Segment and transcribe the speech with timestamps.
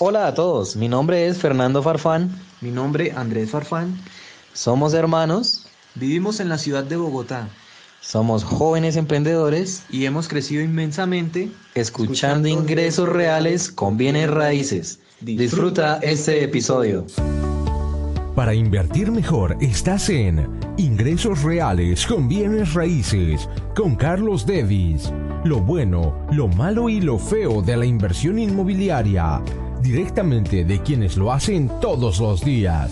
[0.00, 2.30] Hola a todos, mi nombre es Fernando Farfán.
[2.60, 3.98] Mi nombre Andrés Farfán.
[4.52, 5.66] Somos hermanos.
[5.96, 7.48] Vivimos en la ciudad de Bogotá.
[8.00, 15.00] Somos jóvenes emprendedores y hemos crecido inmensamente escuchando, ingresos reales con bienes raíces.
[15.20, 17.04] Disfruta este episodio.
[18.36, 25.12] Para invertir mejor estás en Ingresos Reales con Bienes Raíces con Carlos Devis.
[25.42, 29.42] Lo bueno, lo malo y lo feo de la inversión inmobiliaria
[29.82, 32.90] directamente de quienes lo hacen todos los días.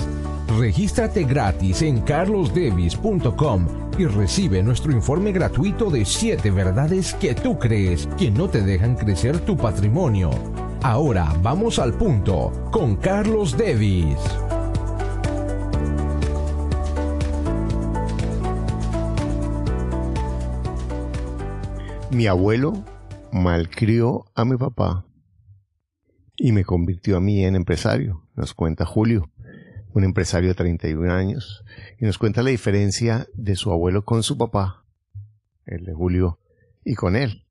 [0.58, 3.66] Regístrate gratis en carlosdevis.com
[3.98, 8.94] y recibe nuestro informe gratuito de 7 verdades que tú crees que no te dejan
[8.94, 10.30] crecer tu patrimonio.
[10.82, 14.18] Ahora vamos al punto con Carlos Devis.
[22.10, 22.72] Mi abuelo
[23.32, 25.04] malcrió a mi papá
[26.36, 29.30] y me convirtió a mí en empresario, nos cuenta Julio,
[29.92, 31.64] un empresario de 31 años,
[31.98, 34.84] y nos cuenta la diferencia de su abuelo con su papá,
[35.64, 36.38] el de Julio,
[36.84, 37.44] y con él,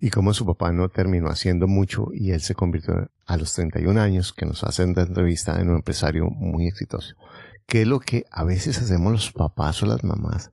[0.00, 4.00] y cómo su papá no terminó haciendo mucho y él se convirtió a los 31
[4.00, 7.16] años, que nos hacen la entrevista, en un empresario muy exitoso.
[7.66, 10.50] ¿Qué es lo que a veces hacemos los papás o las mamás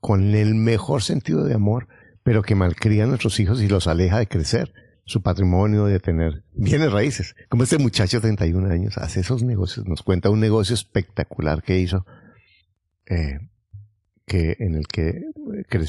[0.00, 1.88] con el mejor sentido de amor,
[2.22, 4.72] pero que malcrían a nuestros hijos y los aleja de crecer?
[5.04, 7.34] Su patrimonio, de tener bienes raíces.
[7.48, 11.78] Como este muchacho de 31 años hace esos negocios, nos cuenta un negocio espectacular que
[11.78, 12.06] hizo,
[13.06, 13.40] eh,
[14.26, 15.22] que, en el que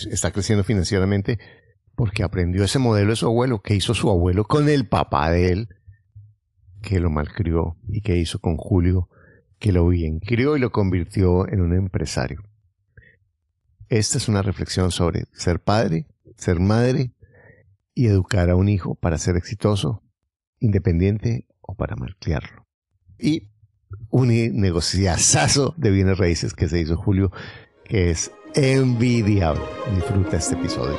[0.09, 1.39] está creciendo financieramente
[1.95, 5.51] porque aprendió ese modelo de su abuelo, que hizo su abuelo con el papá de
[5.51, 5.69] él,
[6.81, 9.09] que lo malcrió y que hizo con Julio,
[9.59, 12.43] que lo bien crió y lo convirtió en un empresario.
[13.89, 17.12] Esta es una reflexión sobre ser padre, ser madre
[17.93, 20.03] y educar a un hijo para ser exitoso,
[20.59, 22.67] independiente o para malcriarlo.
[23.17, 23.49] Y
[24.09, 27.31] un negociazazo de bienes raíces que se hizo Julio,
[27.85, 29.63] que es envidiable.
[29.95, 30.97] Disfruta este episodio.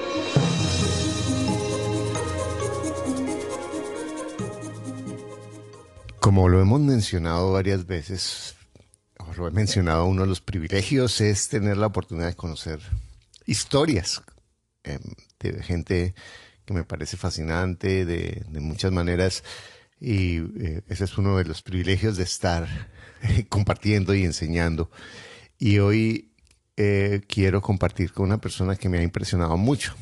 [6.21, 8.57] Como lo hemos mencionado varias veces,
[9.19, 12.81] o lo he mencionado, uno de los privilegios es tener la oportunidad de conocer
[13.47, 14.23] historias
[14.85, 15.01] em,
[15.39, 16.15] de gente
[16.65, 19.45] que me parece fascinante de, muchas maneras
[20.01, 22.67] y eh, ese es uno de los privilegios de estar
[23.49, 24.91] compartiendo y enseñando.
[25.59, 26.33] Y hoy
[26.77, 29.95] eh, quiero compartir con una persona que me ha impresionado mucho.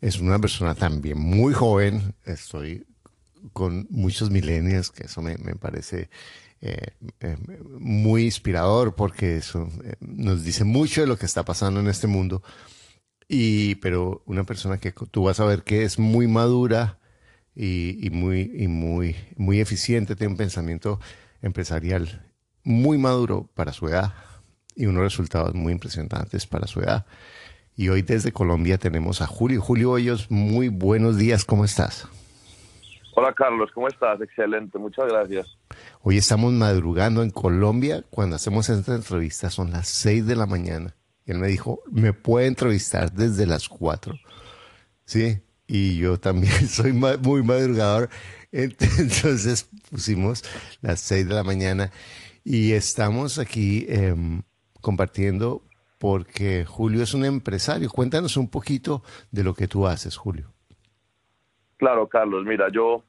[0.00, 2.86] Es una persona también muy joven, estoy
[3.52, 6.10] con muchos millennials, que eso me, parece
[6.60, 6.92] eh,
[7.78, 9.70] muy inspirador porque eso
[10.00, 12.42] nos dice mucho de lo que está pasando en este mundo
[13.28, 16.98] y, pero una persona que tú vas a ver que es muy madura
[17.56, 21.00] y, muy, y muy, muy eficiente, tiene un pensamiento
[21.40, 22.26] empresarial
[22.64, 24.12] muy maduro para su edad
[24.74, 27.06] y unos resultados muy impresionantes para su edad.
[27.76, 29.60] Y hoy desde Colombia tenemos a Julio.
[29.60, 32.08] Julio Hoyos, muy buenos días, ¿cómo estás?
[33.16, 34.20] Hola Carlos, ¿cómo estás?
[34.20, 35.46] Excelente, muchas gracias.
[36.02, 38.04] Hoy estamos madrugando en Colombia.
[38.10, 40.94] Cuando hacemos esta entrevista son las 6 de la mañana.
[41.26, 44.14] Él me dijo, me puede entrevistar desde las 4.
[45.04, 48.08] Sí, y yo también soy muy madrugador.
[48.52, 50.44] Entonces pusimos
[50.80, 51.90] las 6 de la mañana
[52.44, 54.42] y estamos aquí em,
[54.80, 55.62] compartiendo
[55.98, 57.88] porque Julio es un empresario.
[57.88, 60.52] Cuéntanos un poquito de lo que tú haces, Julio.
[61.78, 62.44] Claro, Carlos.
[62.44, 63.02] Mira, yo,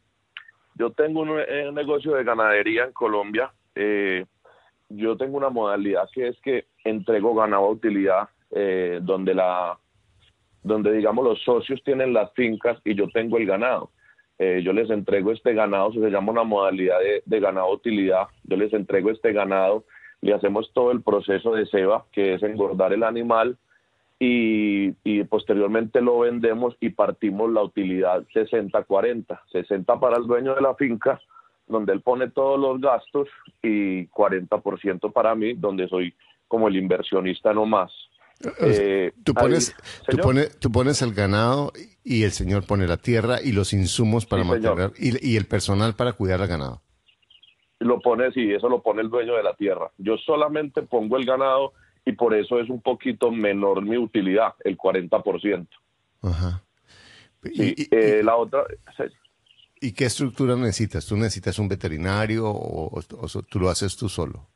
[0.75, 3.53] yo tengo un, eh, negocio de ganadería en Colombia.
[3.75, 4.25] Eh,
[4.95, 9.77] yo tengo una modalidad que es que entrego ganado a utilidad, eh, donde la
[10.63, 13.91] donde digamos los socios tienen las fincas y yo tengo el ganado.
[14.39, 18.73] Eh, yo les entrego este ganado, se llama una modalidad de, ganado utilidad, yo les
[18.73, 19.85] entrego este ganado,
[20.21, 23.57] le hacemos todo el proceso de ceba, que es engordar el animal,
[24.19, 30.61] y, y posteriormente lo vendemos y partimos la utilidad 60-40, 60 para el dueño de
[30.61, 31.21] la finca,
[31.67, 33.27] donde él pone todos los gastos
[33.61, 36.13] y 40% para mí, donde soy
[36.47, 37.91] como el inversionista no más.
[38.61, 39.75] Eh, tú, pones,
[40.07, 41.71] tú, pones, tú pones el ganado
[42.03, 45.95] y el señor pone la tierra y los insumos para mantener y, y, el personal
[45.95, 46.81] para cuidar el ganado.
[47.79, 49.89] Lo pone, sí, eso lo pone el dueño de la tierra.
[49.97, 51.73] Yo solamente pongo el ganado
[52.05, 55.67] y por eso es un poquito menor mi utilidad, el 40%.
[56.21, 56.61] Ajá.
[57.43, 58.65] Y, eh, la otra,
[59.85, 61.05] ¿Y qué estructura necesitas?
[61.05, 62.99] ¿Tú necesitas un veterinario o,
[63.47, 64.47] tú lo haces tú solo?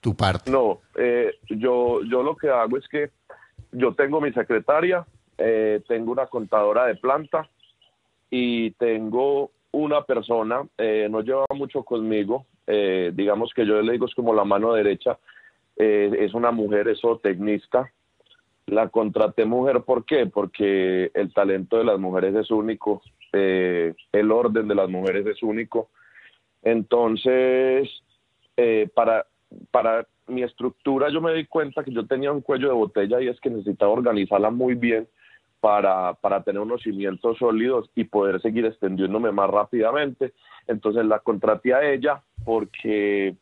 [0.00, 0.50] ¿Tu parte?
[0.50, 3.10] No, eh, yo, yo lo que hago es que
[3.72, 7.50] yo tengo mi secretaria, eh, tengo una contadora de planta
[8.30, 14.06] y tengo una persona, eh, no lleva mucho conmigo, eh, digamos que yo le digo
[14.06, 15.18] es como la mano derecha,
[15.76, 17.92] es una mujer, es zootecnista.
[18.66, 20.26] La contraté mujer, ¿por qué?
[20.26, 25.42] Porque el talento de las mujeres es único, eh, el orden de las mujeres es
[25.42, 25.88] único.
[26.62, 27.88] Entonces,
[28.56, 29.26] eh, para,
[29.70, 33.28] para mi estructura yo me di cuenta que yo tenía un cuello de botella y
[33.28, 35.08] es que necesitaba organizarla muy bien
[35.60, 40.32] para, para tener unos cimientos sólidos y poder seguir extendiéndome más rápidamente.
[40.66, 43.36] Entonces la contraté a ella porque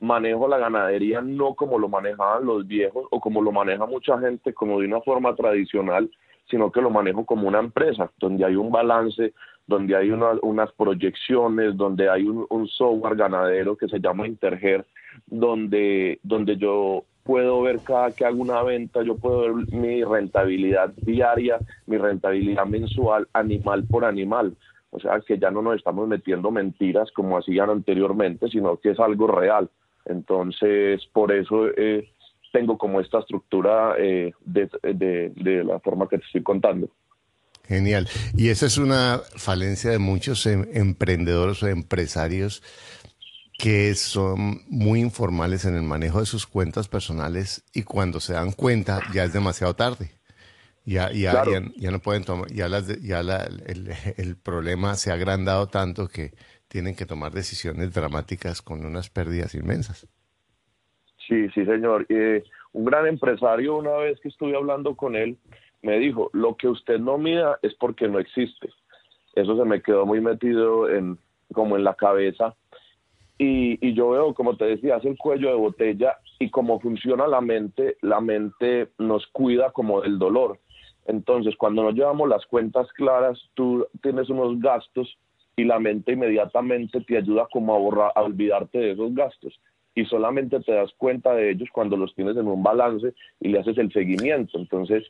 [0.00, 4.52] manejo la ganadería no como lo manejaban los viejos o como lo maneja mucha gente,
[4.52, 6.10] como de una forma tradicional,
[6.48, 9.32] sino que lo manejo como una empresa, donde hay un balance,
[9.66, 14.84] donde hay una- unas proyecciones, donde hay un, software ganadero que se llama Interger,
[15.26, 20.92] donde, donde yo puedo ver cada que hago una venta, yo puedo ver mi rentabilidad
[20.96, 24.56] diaria, mi rentabilidad mensual, animal por animal.
[24.90, 29.00] O sea, que ya no nos estamos metiendo mentiras como hacían anteriormente, sino que es
[29.00, 29.70] algo real.
[30.04, 32.10] Entonces, por eso eh,
[32.52, 36.88] tengo como esta estructura eh, de, de- de la forma que te estoy contando.
[37.66, 38.08] Genial.
[38.36, 42.62] Y esa es una falencia de muchos em- emprendedores o empresarios
[43.58, 48.52] que son muy informales en el manejo de sus cuentas personales y cuando se dan
[48.52, 50.10] cuenta ya es demasiado tarde.
[50.84, 51.52] Ya, ya, Claro.
[51.52, 55.68] ya, ya no pueden tomar, ya, las, ya la- el, el problema se ha agrandado
[55.68, 56.34] tanto que
[56.66, 60.08] tienen que tomar decisiones dramáticas con unas pérdidas inmensas.
[61.26, 62.06] Sí, sí, señor.
[62.08, 62.42] Eh,
[62.72, 65.36] un gran empresario, una vez que estuve hablando con él,
[65.82, 68.70] me dijo, lo que usted no mida es porque no existe.
[69.34, 71.18] Eso se me quedó muy metido en,
[71.52, 72.54] como en la cabeza.
[73.38, 77.26] Y, y yo veo, como te decía, es el cuello de botella y cómo funciona
[77.26, 80.58] la mente, la mente nos cuida como del dolor.
[81.06, 85.18] Entonces, cuando no llevamos las cuentas claras, tú tienes unos gastos
[85.56, 89.58] y la mente inmediatamente te ayuda como a, borrar, a olvidarte de esos gastos
[89.94, 93.60] y solamente te das cuenta de ellos cuando los tienes en un balance y le
[93.60, 94.58] haces el seguimiento.
[94.58, 95.04] Entonces,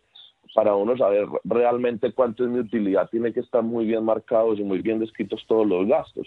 [0.54, 4.62] para uno saber realmente cuánto es mi utilidad, tiene que estar muy bien marcados y
[4.64, 6.26] muy bien descritos todos los gastos.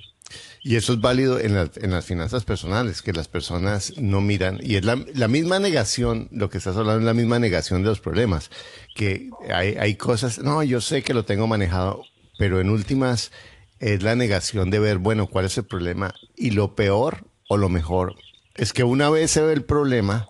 [0.64, 4.58] Y eso es válido en, las- en las finanzas personales, que las personas no miran.
[4.64, 7.90] Y es la, la misma negación, lo que estás hablando es la misma negación de
[7.90, 8.50] los problemas.
[8.96, 12.02] Que hay, hay cosas, no, yo sé que lo tengo manejado,
[12.40, 13.32] pero en últimas
[13.80, 16.16] es la negación de ver, bueno, cuál es el problema.
[16.36, 18.16] Y lo peor o lo mejor
[18.56, 20.28] es que una vez se ve el problema,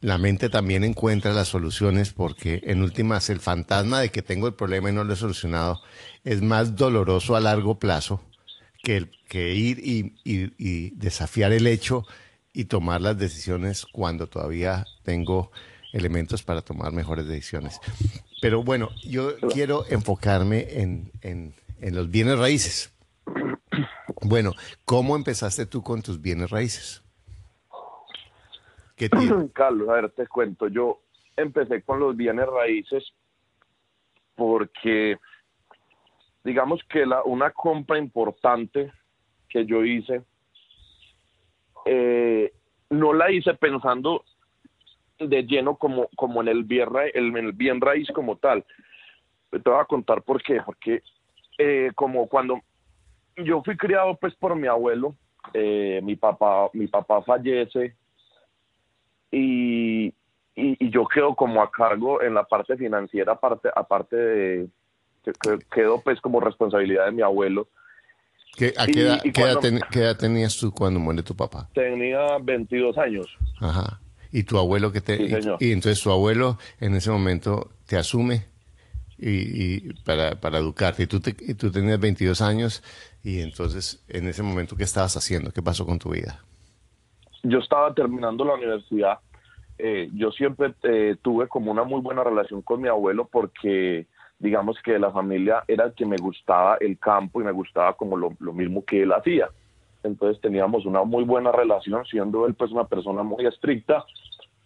[0.00, 4.54] la mente también encuentra las soluciones porque en últimas el fantasma de que tengo el
[4.54, 5.80] problema y no lo he solucionado
[6.24, 8.20] es más doloroso a largo plazo
[8.82, 9.08] que,
[9.54, 12.06] ir y, desafiar el hecho
[12.52, 15.50] y tomar las decisiones cuando todavía tengo
[15.92, 17.80] elementos para tomar mejores decisiones.
[18.42, 22.90] Pero bueno, yo quiero enfocarme en, en- en los bienes raíces.
[24.20, 27.02] Bueno, ¿cómo empezaste tú con tus bienes raíces?
[28.96, 29.16] ¿Qué ti-
[29.52, 30.68] Carlos, a ver, te cuento.
[30.68, 31.00] Yo
[31.36, 33.04] empecé con los bienes raíces
[34.36, 35.16] porque,
[36.42, 38.92] digamos que la, una compra importante
[39.48, 40.22] que yo hice,
[41.86, 42.52] eh,
[42.90, 44.24] no la hice pensando
[45.18, 48.64] de lleno como, como en, el bien, el- el bien raíz como tal.
[49.50, 50.60] Te voy a contar por qué.
[50.64, 51.02] Porque
[51.58, 52.60] eh, como cuando
[53.36, 55.14] yo fui criado pues por mi abuelo,
[55.52, 57.94] eh, mi papá, mi papá fallece
[59.30, 60.14] y, y,
[60.56, 64.68] y yo quedo como a cargo en la parte financiera, aparte, aparte de,
[65.24, 67.68] que- que- quedo pues como responsabilidad de mi abuelo.
[68.56, 71.34] ¿Qué, a qué edad, y qué edad ten- qué edad tenías tú cuando muere tu
[71.34, 71.68] papá?
[71.74, 73.26] Tenía 22 años.
[73.60, 74.00] Ajá.
[74.30, 75.16] ¿Y tu abuelo que te...
[75.16, 78.46] Sí, y- y, entonces tu abuelo en ese momento te asume
[79.18, 79.30] y,
[79.88, 81.02] y para, para educarte.
[81.04, 82.82] Y tú, te- y tú tenías 22 años
[83.24, 85.50] y entonces en ese momento, ¿qué estabas haciendo?
[85.50, 86.44] ¿Qué pasó con tu vida?
[87.44, 89.18] Yo estaba terminando la universidad.
[89.78, 94.06] Eh, yo siempre eh, tuve como una muy buena relación con mi abuelo porque
[94.38, 97.94] digamos que de la familia era el que me gustaba el campo y me gustaba
[97.94, 99.48] como lo, lo mismo que él hacía.
[100.02, 104.04] Entonces teníamos una muy buena relación, siendo él pues una persona muy estricta,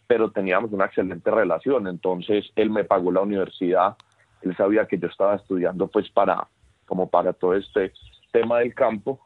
[0.06, 1.88] pero teníamos una excelente relación.
[1.88, 3.96] Entonces él me pagó la universidad,
[4.42, 6.46] él sabía que yo estaba estudiando pues para,
[6.86, 7.92] como para todo este
[8.32, 9.20] tema del campo.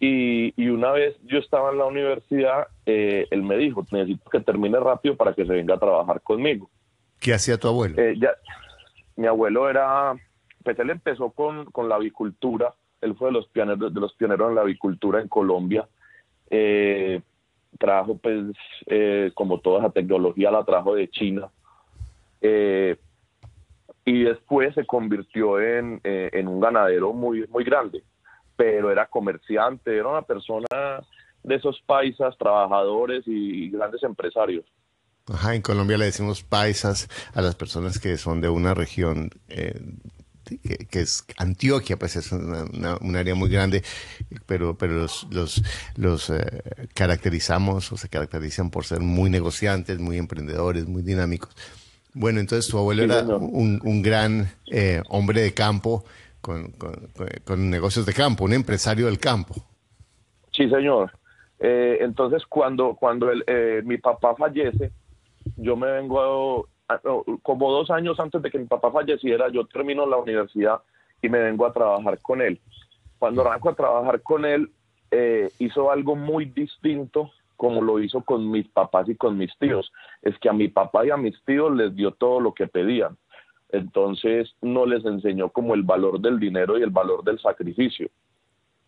[0.00, 4.40] Y, y una vez yo estaba en la universidad, eh, él me dijo, necesito que
[4.40, 6.70] termine rápido para que se venga a trabajar conmigo.
[7.18, 8.00] ¿Qué hacía tu abuelo?
[8.00, 8.30] Eh, ya,
[9.16, 10.14] mi abuelo era,
[10.62, 14.48] pues él empezó con, con la avicultura, él fue de los pioneros, de los pioneros
[14.48, 15.88] en la avicultura en Colombia.
[16.50, 17.20] Eh,
[17.78, 21.48] trajo pues eh, como toda esa tecnología la trajo de China.
[22.40, 22.96] Eh,
[24.04, 28.02] y después se convirtió en, en un ganadero muy, muy grande.
[28.58, 30.66] Pero era comerciante, era una persona
[31.44, 34.64] de esos paisas, trabajadores y grandes empresarios.
[35.32, 39.80] Ajá, en Colombia le decimos paisas a las personas que son de una región eh,
[40.90, 43.84] que, es Antioquia, pues es un área muy grande,
[44.46, 45.62] pero, pero los, los,
[45.94, 46.62] los eh,
[46.94, 51.54] caracterizamos o se caracterizan por ser muy negociantes, muy emprendedores, muy dinámicos.
[52.14, 56.04] Bueno, entonces tu abuelo era un, un, gran eh, hombre de campo
[56.48, 56.72] con,
[57.44, 59.54] con, negocios de campo, un empresario del campo.
[60.50, 61.12] Sí, señor.
[61.60, 63.28] entonces, cuando, cuando
[63.84, 64.92] mi papá fallece,
[65.56, 67.00] yo me vengo, a,
[67.42, 70.80] como dos años antes de que mi papá falleciera, yo termino la universidad
[71.22, 72.60] y me vengo a trabajar con él.
[73.18, 74.70] Cuando arranco a trabajar con él,
[75.10, 79.92] eh, hizo algo muy distinto como lo hizo con mis papás y con mis tíos.
[80.22, 83.16] Es que a mi papá y a mis tíos les dio todo lo que pedían.
[83.70, 88.08] Entonces no les enseñó como el valor del dinero y el valor del sacrificio.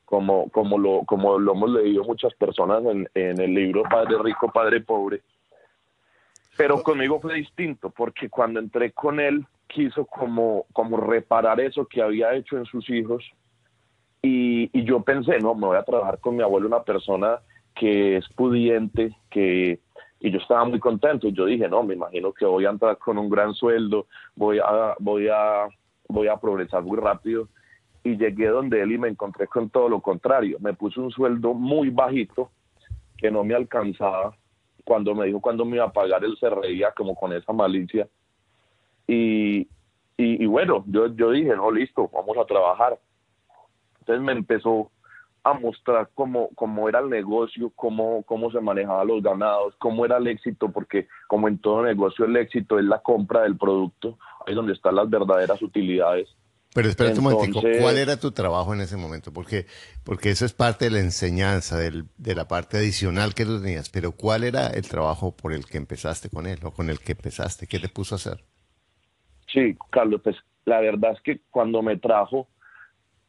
[0.04, 4.50] Como, como, lo, como lo hemos leído muchas personas en, en el libro Padre Rico,
[4.52, 5.22] Padre Pobre,
[6.60, 12.02] pero conmigo fue distinto, porque cuando entré con él, quiso como, como reparar eso que
[12.02, 13.24] había hecho en sus hijos.
[14.20, 17.38] Y, y yo pensé, no, me voy a trabajar con mi abuelo, una persona
[17.74, 19.80] que es pudiente, que
[20.20, 22.98] y yo estaba muy contento y yo dije no me imagino que voy a entrar
[22.98, 25.68] con un gran sueldo voy a voy a
[26.08, 27.48] voy a progresar muy rápido
[28.04, 31.54] y llegué donde él y me encontré con todo lo contrario me puso un sueldo
[31.54, 32.50] muy bajito
[33.16, 34.34] que no me alcanzaba
[34.84, 38.08] cuando me dijo cuándo me iba a pagar, él se reía como con esa malicia.
[39.06, 39.68] Y,
[40.16, 42.98] y, bueno, yo, yo dije, no, listo, vamos a trabajar.
[44.00, 44.90] Entonces me empezó
[45.42, 50.18] a mostrar cómo, cómo era el negocio, cómo, cómo se manejaban los ganados, cómo era
[50.18, 54.52] el éxito, porque como en todo negocio el éxito es la compra del producto, ahí
[54.52, 56.28] es donde están las verdaderas utilidades.
[56.72, 59.32] Pero espérate un momentico, ¿cuál era tu trabajo en ese momento?
[59.32, 59.66] Porque,
[60.04, 63.90] porque eso es parte de la enseñanza, del, de la parte adicional que tú tenías,
[63.90, 67.12] pero ¿cuál era el trabajo por el que empezaste con él o con el que
[67.12, 67.66] empezaste?
[67.66, 68.44] ¿Qué te puso a hacer?
[69.52, 72.46] Sí, Carlos, pues la verdad es que cuando me trajo,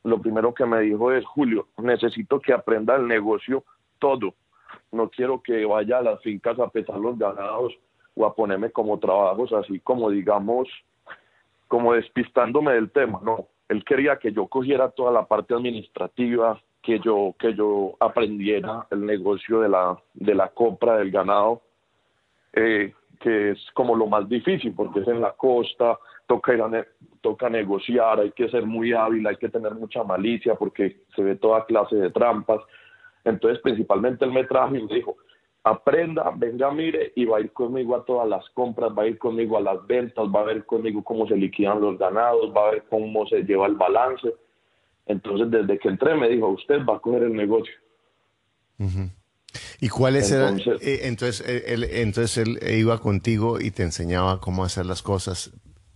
[0.04, 3.64] lo primero que me dijo es, Julio, necesito que aprenda el negocio
[4.00, 4.34] todo.
[4.92, 7.74] No quiero que vaya a las fincas a pesar los ganados
[8.16, 10.68] o a ponerme como trabajos así como digamos
[11.72, 17.00] como despistándome del tema, no, él quería que yo cogiera toda la parte administrativa, que
[17.00, 21.62] yo, que yo aprendiera el negocio de la, de la compra del ganado,
[22.52, 25.98] eh, que es como lo más difícil, porque es en la costa,
[26.32, 26.88] toca, ir
[27.20, 31.36] toca negociar, hay que ser muy hábil, hay que tener mucha malicia, porque se ve
[31.36, 32.62] toda clase de trampas.
[33.26, 35.18] Entonces, principalmente él me trajo y me dijo,
[35.64, 39.18] aprenda, venga, mire, y va a ir conmigo a todas las compras, va a ir
[39.18, 42.72] conmigo a las ventas, va a ver conmigo cómo se liquidan los ganados, va a
[42.72, 44.34] ver cómo se lleva el balance.
[45.08, 47.74] Entonces, desde que entré, me dijo, usted va a coger el negocio.
[49.82, 50.60] ¿Y cuáles eran?
[50.60, 55.52] Eh, entonces, eh, él, entonces él iba contigo y te enseñaba cómo hacer las cosas.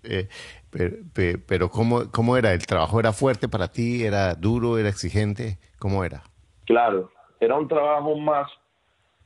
[0.08, 0.28] Eh,
[0.70, 2.54] pero, pero ¿cómo, ¿cómo era?
[2.54, 4.04] ¿El trabajo era fuerte para ti?
[4.04, 4.78] ¿Era duro?
[4.78, 5.58] ¿Era exigente?
[5.80, 6.24] ¿Cómo era?
[6.66, 8.48] Claro, era un trabajo más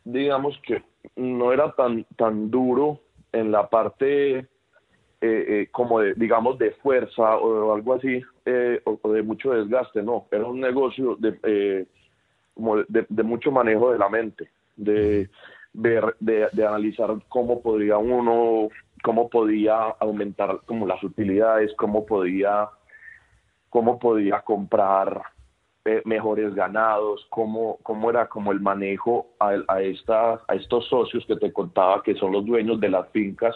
[0.03, 0.83] digamos que
[1.15, 2.99] no era tan, tan duro
[3.31, 4.47] en la parte eh,
[5.21, 10.27] eh, como de, digamos, de fuerza o algo así, eh, o, de mucho desgaste, no,
[10.31, 11.85] era un negocio de,
[12.53, 15.29] como de, mucho manejo de la mente, de
[15.71, 18.69] de, de, analizar cómo podría uno,
[19.03, 22.69] cómo podía aumentar como las utilidades, cómo podía,
[23.69, 25.21] cómo podía comprar
[26.05, 31.35] mejores ganados, cómo, cómo era como el manejo a, a, esta, a estos socios que
[31.35, 33.55] te contaba que son los dueños de las fincas,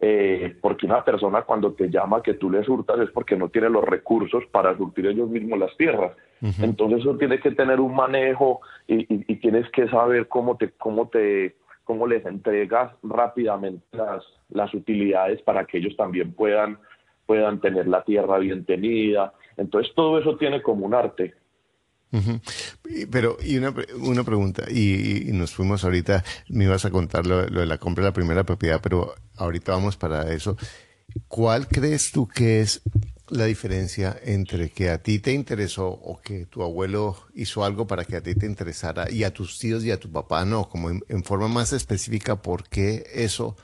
[0.00, 3.70] eh, porque una persona cuando te llama que tú le surtas es porque no tiene
[3.70, 6.12] los recursos para surtir ellos mismos las tierras.
[6.60, 11.08] Entonces eso tiene que tener un manejo y, y, tienes que saber cómo te, cómo
[11.08, 13.84] te, cómo les entregas rápidamente
[14.48, 16.78] las, utilidades para que ellos también puedan,
[17.26, 19.32] puedan tener la tierra bien tenida.
[19.56, 21.34] Entonces todo eso tiene como un arte.
[23.10, 27.66] Pero, y una, una pregunta, y, nos fuimos ahorita, me ibas a contar lo, de
[27.66, 30.56] la compra de la primera propiedad, pero ahorita vamos para eso.
[31.28, 32.82] ¿Cuál crees tú que es
[33.34, 38.04] la diferencia entre que a ti te interesó o que tu abuelo hizo algo para
[38.04, 40.68] que a ti te interesara y a tus tíos y a tu papá no?
[40.68, 43.56] Como en, forma más específica, ¿por qué eso?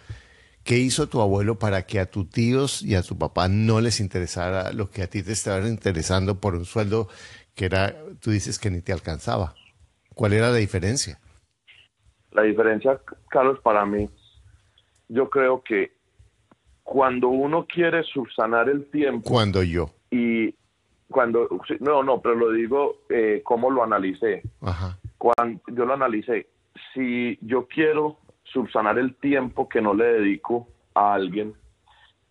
[0.65, 4.01] ¿Qué hizo tu abuelo para que a tus tíos y a tu papá no les
[4.01, 7.09] interesara lo que a ti te estaba interesando por un sueldo
[7.55, 9.55] que era, tú dices que ni te alcanzaba.
[10.15, 11.21] ¿Cuál era la diferencia?
[12.33, 14.11] La diferencia, Carlos, para mí,
[15.09, 15.93] yo creo que
[16.83, 19.29] cuando uno quiere subsanar el tiempo.
[19.29, 19.91] Cuando yo.
[20.11, 20.55] Y
[21.09, 21.49] cuando,
[21.81, 24.43] no, no, pero lo digo, eh, ¿cómo lo analicé?
[24.61, 24.99] Ajá.
[25.19, 26.47] Cuando yo lo analicé,
[26.95, 31.55] si yo quiero subsanar el tiempo que no le dedico a alguien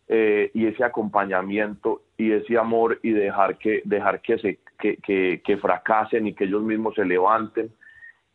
[0.07, 5.41] eh, y ese acompañamiento y ese amor y dejar que dejar que se que, que,
[5.43, 7.71] que, fracasen y que ellos mismos se levanten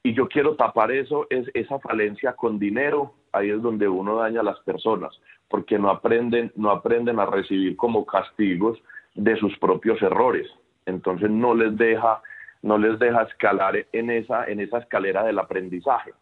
[0.03, 4.41] y yo quiero tapar eso es esa falencia con dinero ahí es donde uno daña
[4.41, 5.13] a las personas
[5.49, 8.79] porque no aprenden no aprenden a recibir como castigos
[9.15, 10.47] de sus propios errores
[10.87, 12.23] entonces no les deja
[12.63, 16.13] no les deja escalar en esa en esa escalera del aprendizaje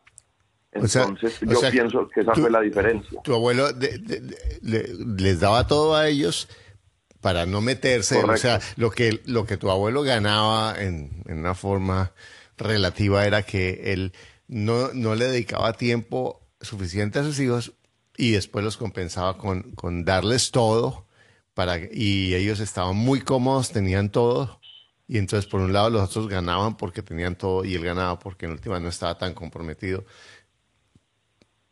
[0.73, 3.21] entonces, yo pienso que esa fue la diferencia.
[3.23, 3.67] Tu abuelo
[4.63, 6.49] les daba todo a ellos
[7.21, 8.23] para no meterse.
[8.23, 12.13] O sea, lo que, lo que tu abuelo ganaba en, una forma
[12.57, 14.13] relativa era que él
[14.49, 17.75] no, no le dedicaba tiempo suficiente a sus hijos
[18.17, 21.07] y después los compensaba con, con darles todo
[21.55, 24.61] para y ellos estaban muy cómodos, tenían todo
[25.09, 28.47] y entonces por un lado los otros ganaban porque tenían todo y él ganaba porque
[28.47, 30.05] en última no estaba tan comprometido.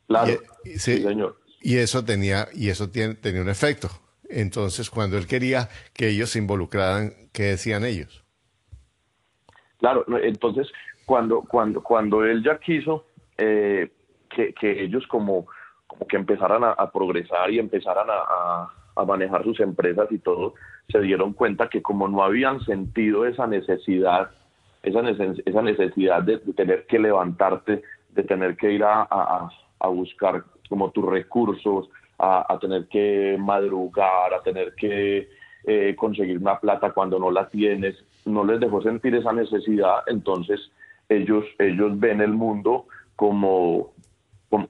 [0.07, 0.33] Claro,
[0.65, 1.41] y, sí, señor.
[1.63, 3.89] Y eso tenía, y eso tiene, tenía un efecto.
[4.29, 8.25] Entonces, cuando él quería que ellos se involucraran, ¿qué decían ellos?
[9.79, 10.69] Claro, entonces,
[11.07, 13.07] cuando, cuando, cuando él ya quiso
[13.39, 13.91] eh,
[14.31, 15.47] que, ellos como,
[15.87, 18.69] como que empezaran a, progresar y empezaran a,
[19.07, 20.55] manejar sus empresas y todo,
[20.89, 24.31] se dieron cuenta que como no habían sentido esa necesidad,
[24.83, 29.09] esa, esa necesidad de, tener que levantarte, de tener que ir a,
[29.79, 31.89] a buscar como tus recursos,
[32.21, 35.29] a, tener que madrugar, a tener que
[35.65, 37.97] eh, conseguir una plata cuando no la tienes,
[38.27, 40.61] no les dejó sentir esa necesidad, entonces
[41.09, 43.93] ellos, ellos ven el mundo como,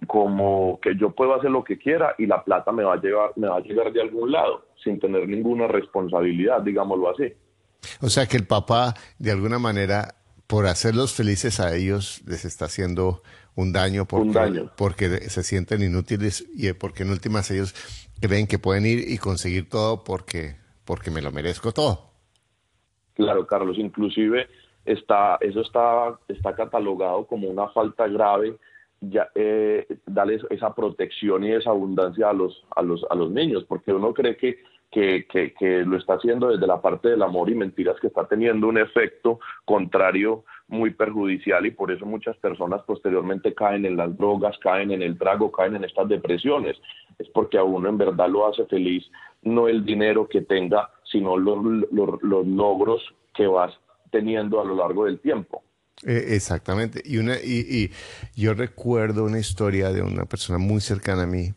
[0.06, 3.32] como, que yo puedo hacer lo que quiera y la plata me va a llegar,
[3.36, 7.32] me va a llegar de algún lado, sin tener ninguna responsabilidad, digámoslo así.
[8.02, 10.14] O sea que el papá, de alguna manera,
[10.46, 13.22] por hacerlos felices a ellos, les está haciendo
[13.56, 17.74] un daño porque, porque se sienten inútiles y porque en últimas ellos
[18.20, 22.10] creen que pueden ir y conseguir todo porque, porque me lo merezco todo.
[23.14, 24.46] Claro, Carlos, inclusive
[24.84, 28.56] está, eso está, está catalogado como una falta grave
[29.00, 33.64] ya eh, darles esa protección y esa abundancia a los a los a los niños
[33.68, 34.58] porque uno cree que
[34.90, 38.26] que, que, que, lo está haciendo desde la parte del amor y mentiras que está
[38.26, 44.16] teniendo un efecto contrario muy perjudicial y por eso muchas personas posteriormente caen en las
[44.18, 46.76] drogas, caen en el trago, caen en estas depresiones.
[47.20, 49.08] Es porque a uno en verdad lo hace feliz
[49.42, 51.58] no el dinero que tenga, sino los,
[51.90, 53.02] los, logros
[53.34, 53.72] que vas
[54.10, 55.62] teniendo a lo largo del tiempo.
[56.04, 57.02] Eh, exactamente.
[57.04, 57.92] Y, una, y,
[58.34, 61.54] yo recuerdo una historia de una persona muy cercana a mí.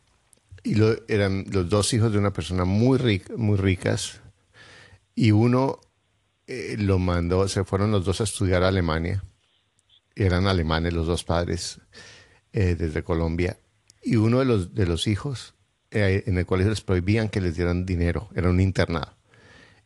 [0.64, 0.76] Y
[1.08, 4.22] eran los dos hijos de una persona muy, rica, muy ricas.
[5.16, 5.80] Y uno
[6.48, 9.24] eh, lo mandó, se fueron los dos a estudiar a Alemania.
[10.16, 11.80] Eran alemanes los dos padres
[12.52, 13.58] eh, desde Colombia.
[14.04, 15.56] Y uno de los, de los hijos,
[15.92, 19.16] eh, en el colegio les prohibían que les dieran dinero, era un internado.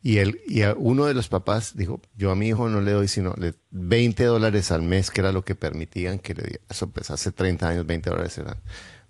[0.01, 3.07] Y, él, y uno de los papás dijo, yo a mi hijo no le doy
[3.07, 3.35] sino
[3.71, 6.63] 20 dólares al mes, que era lo que permitían que le diera.
[6.69, 8.61] Eso pues hace 30 años 20 dólares eran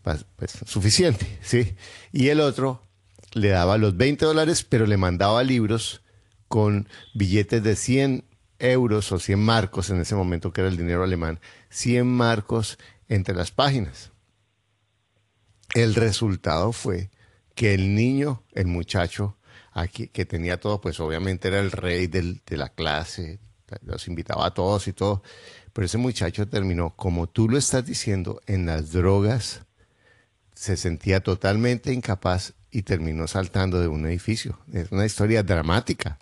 [0.02, 1.76] pues, pues, suficiente, ¿sí?
[2.12, 2.82] Y el otro
[3.34, 6.02] le daba los 20 dólares, pero le mandaba libros
[6.48, 8.24] con billetes de 100
[8.60, 13.36] euros o 100 marcos en ese momento, que era el dinero alemán, 100 marcos entre
[13.36, 14.12] las páginas.
[15.76, 17.12] El resultado fue
[17.54, 19.37] que el niño, el muchacho,
[19.78, 23.40] aquí, que tenía todo, pues obviamente era el rey de la clase,
[23.82, 25.24] los invitaba a todos y todo,
[25.74, 29.62] pero ese muchacho terminó, como tú lo estás diciendo, en las drogas,
[30.56, 34.60] se sentía totalmente incapaz y terminó saltando de un edificio.
[34.74, 36.18] Es una historia dramática.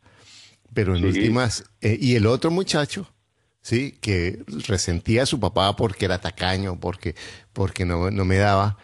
[0.74, 3.10] Pero en últimas, eh, y el otro muchacho,
[3.62, 7.16] sí, que resentía a su papá porque era tacaño, porque,
[7.54, 8.78] porque no, no me daba,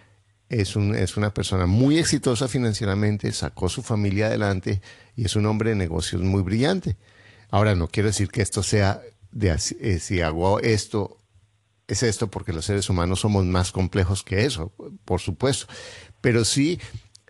[0.51, 4.81] es, un, es una persona muy exitosa financieramente, sacó su familia adelante
[5.15, 6.97] y es un hombre de negocios muy brillante.
[7.49, 11.17] Ahora, no quiero decir que esto sea de eh, si hago esto,
[11.87, 14.73] es esto, porque los seres humanos somos más complejos que eso,
[15.05, 15.67] por supuesto.
[16.21, 16.79] Pero sí,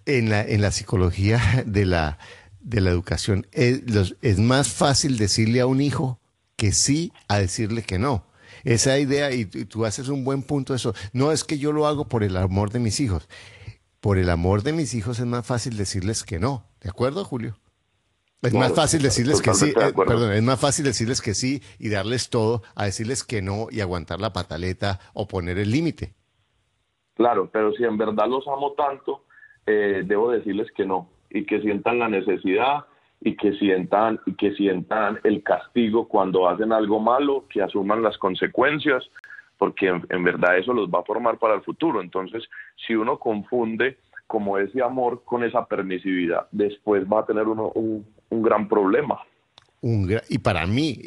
[0.06, 2.18] en la, en la psicología de la,
[2.60, 3.48] de la educación.
[3.52, 3.82] Es,
[4.22, 6.20] es, más fácil decirle a un hijo
[6.56, 8.26] que sí a decirle que no.
[8.63, 11.88] Esa idea, y, tú haces un buen punto de eso, no es que yo lo
[11.88, 13.28] hago por el amor de mis hijos.
[14.00, 16.65] Por el amor de mis hijos es más fácil decirles que no.
[16.82, 17.56] ¿De acuerdo, Julio?
[18.41, 21.89] Es más fácil decirles que sí, eh, perdón, es más fácil decirles que sí y
[21.89, 26.15] darles todo a decirles que no y aguantar la pataleta o poner el límite.
[27.13, 29.26] Claro, pero si en verdad los amo tanto,
[29.67, 32.86] eh, debo decirles que no y que sientan la necesidad
[33.22, 38.18] y que sientan y que sientan el castigo cuando hacen algo malo, que asuman las
[38.18, 39.04] consecuencias,
[39.58, 42.02] porque en, verdad eso los va a formar para el futuro.
[42.02, 42.44] Entonces,
[42.88, 48.06] si uno confunde como ese amor con esa permisividad, después va a tener uno un,
[48.30, 49.20] gran problema.
[49.82, 51.00] Un y para mí,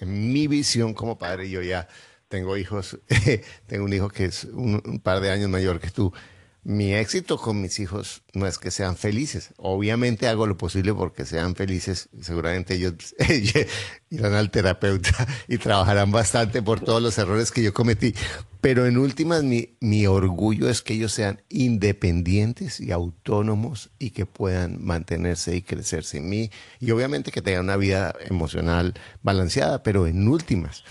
[0.00, 1.88] en mi visión como padre, yo ya
[2.28, 3.00] tengo hijos,
[3.66, 6.12] tengo un hijo que es un par de años mayor que tú,
[6.64, 9.52] mi éxito con mis hijos no es que sean felices.
[9.58, 12.08] Obviamente hago lo posible porque sean felices.
[12.22, 13.14] Seguramente ellos
[14.10, 15.10] irán al terapeuta
[15.46, 18.14] y trabajarán bastante por todos los errores que yo cometí.
[18.62, 24.24] Pero en últimas, mi, mi orgullo es que ellos sean independientes y autónomos y que
[24.24, 26.50] puedan mantenerse y crecerse en mí.
[26.80, 30.82] Y obviamente que tengan una vida emocional balanceada, pero en últimas,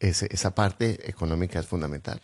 [0.00, 2.22] esa parte económica es fundamental.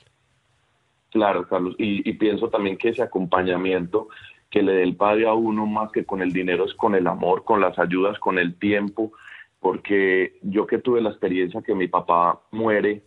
[1.11, 4.09] Claro, Carlos, y, pienso también que ese acompañamiento
[4.49, 7.07] que le dé el padre a uno más que con el dinero es con el
[7.07, 9.13] amor, con las ayudas, con el tiempo,
[9.59, 13.03] porque yo que tuve la experiencia que mi papá muere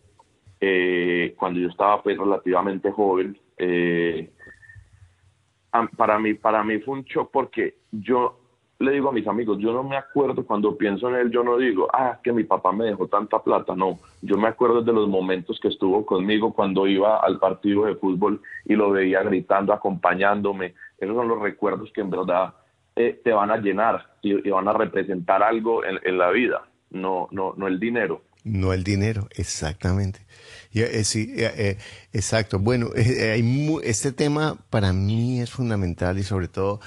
[0.59, 4.29] eh, cuando yo estaba pues relativamente joven, eh,
[5.97, 8.42] para mí para mí fue un shock porque yo
[8.83, 11.57] le digo a mis amigos, yo no me acuerdo cuando pienso en él, yo no
[11.57, 15.07] digo, ah, que mi papá me dejó tanta plata, no, yo me acuerdo de los
[15.07, 20.73] momentos que estuvo conmigo cuando iba al partido de fútbol y lo veía gritando, acompañándome,
[20.97, 22.53] esos son los recuerdos que en verdad
[22.95, 27.53] eh, te van a llenar y, van a representar algo en, la vida, no, no,
[27.57, 28.21] no el dinero.
[28.43, 30.19] No el dinero, exactamente.
[30.73, 31.77] Eh, sí, eh,
[32.11, 32.59] exacto.
[32.59, 36.81] Bueno, este tema para mí es fundamental y sobre todo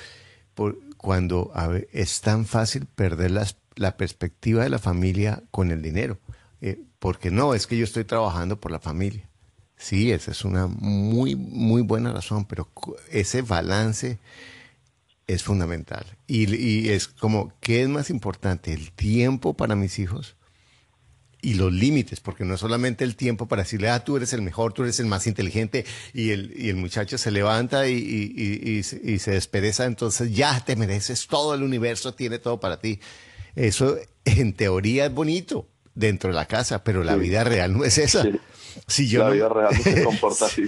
[0.54, 1.52] por, cuando
[1.92, 3.32] es tan fácil perder
[3.76, 6.18] la perspectiva de la familia con el dinero.
[6.60, 9.28] Eh, porque no, es que yo estoy trabajando por la familia.
[9.76, 12.70] Sí, esa es una muy, muy buena razón, pero
[13.10, 14.18] ese balance
[15.26, 16.06] es fundamental.
[16.26, 18.72] Y, y, es como, ¿qué es más importante?
[18.72, 20.36] ¿El tiempo para mis hijos
[21.46, 24.42] y los límites, porque no es solamente el tiempo para decirle, ah, tú eres el
[24.42, 28.78] mejor, tú eres el más inteligente, y el, y el muchacho se levanta y, y,
[28.78, 32.98] y, se despereza, entonces ya te mereces todo el universo, tiene todo para ti.
[33.54, 37.98] Eso en teoría es bonito dentro de la casa, pero la vida real no es
[37.98, 38.24] esa.
[38.88, 40.66] Si yo la vida real no se comporta así.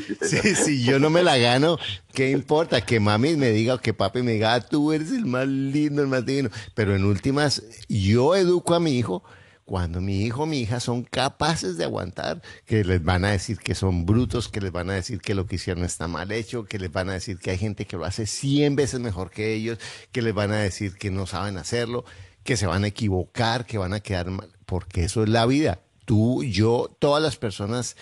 [0.54, 1.76] si yo no me la gano,
[2.14, 2.82] ¿qué importa?
[2.82, 6.02] Que mami me diga o que papi me diga, ah, tú eres el más lindo,
[6.02, 6.50] el más divino.
[6.74, 9.24] Pero en últimas, yo educo a mi hijo
[9.68, 13.58] cuando mi hijo o mi hija son capaces de aguantar, que les van a decir
[13.58, 16.64] que son brutos, que les van a decir que lo que hicieron está mal hecho,
[16.64, 19.52] que les van a decir que hay gente que lo hace 100 veces mejor que
[19.52, 19.78] ellos,
[20.10, 22.06] que les van a decir que no saben hacerlo,
[22.44, 25.82] que se van a equivocar, que van a quedar mal, porque eso es la vida.
[26.06, 27.94] Tú, yo, todas las personas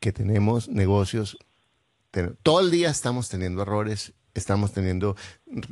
[0.00, 1.36] que tenemos negocios,
[2.42, 5.14] todo el día estamos teniendo errores, estamos teniendo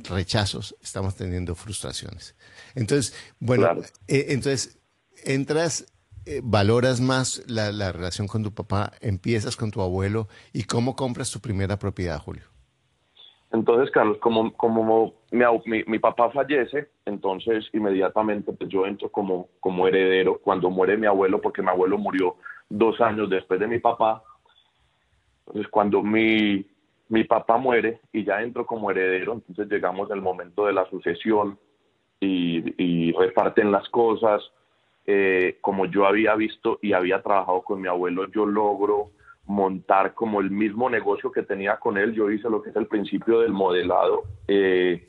[0.05, 2.35] rechazos, estamos teniendo frustraciones.
[2.75, 3.71] Entonces, bueno,
[4.07, 4.78] eh, entonces
[5.24, 5.87] entras,
[6.26, 11.31] eh, valoras más la, relación con tu papá, empiezas con tu abuelo y cómo compras
[11.31, 12.44] tu primera propiedad, Julio.
[13.50, 19.88] Entonces, Carlos, como, como mi, mi, papá fallece, entonces inmediatamente pues, yo entro como, como
[19.88, 22.37] heredero cuando muere mi abuelo, porque mi abuelo murió
[22.68, 24.22] dos años después de mi papá.
[25.46, 26.66] Entonces, cuando mi,
[27.09, 31.59] mi papá muere y ya entro como heredero, entonces llegamos al momento de la sucesión
[32.20, 34.42] y reparten las cosas,
[35.11, 39.11] eh, como yo había visto y había trabajado con mi abuelo, yo logro
[39.47, 42.12] montar como el mismo negocio que tenía con él.
[42.12, 45.09] Yo hice lo que es el principio del modelado eh,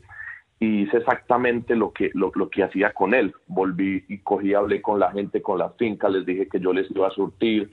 [0.58, 3.34] y hice exactamente lo que, lo, que hacía con él.
[3.48, 6.90] Volví y cogí, hablé con la gente, con la finca, les dije que yo les
[6.92, 7.70] iba a surtir.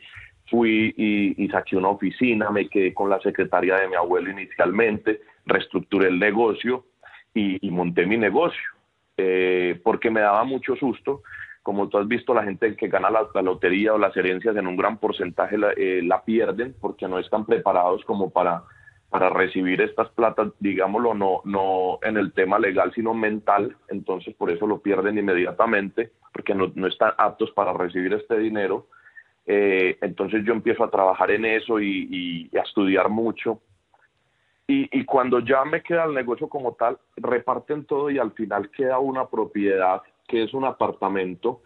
[0.50, 6.08] Fui y, saqué una oficina, me quedé con la secretaria de mi abuelo inicialmente, reestructuré
[6.08, 6.86] el negocio
[7.32, 8.68] y, monté mi negocio,
[9.16, 11.22] eh, porque me daba mucho susto
[11.66, 14.76] como tú has visto, la gente que gana la, lotería o las herencias en un
[14.76, 18.62] gran porcentaje eh, la, pierden porque no están preparados como para,
[19.10, 23.76] para recibir estas platas, digámoslo, no, no en el tema legal, sino mental.
[23.88, 28.86] Entonces, por eso lo pierden inmediatamente, porque no, no están aptos para recibir este dinero.
[29.44, 33.60] Eh, entonces yo empiezo a trabajar en eso y, y a estudiar mucho.
[34.68, 38.70] Y, y, cuando ya me queda el negocio como tal, reparten todo y al final
[38.70, 41.62] queda una propiedad que es un apartamento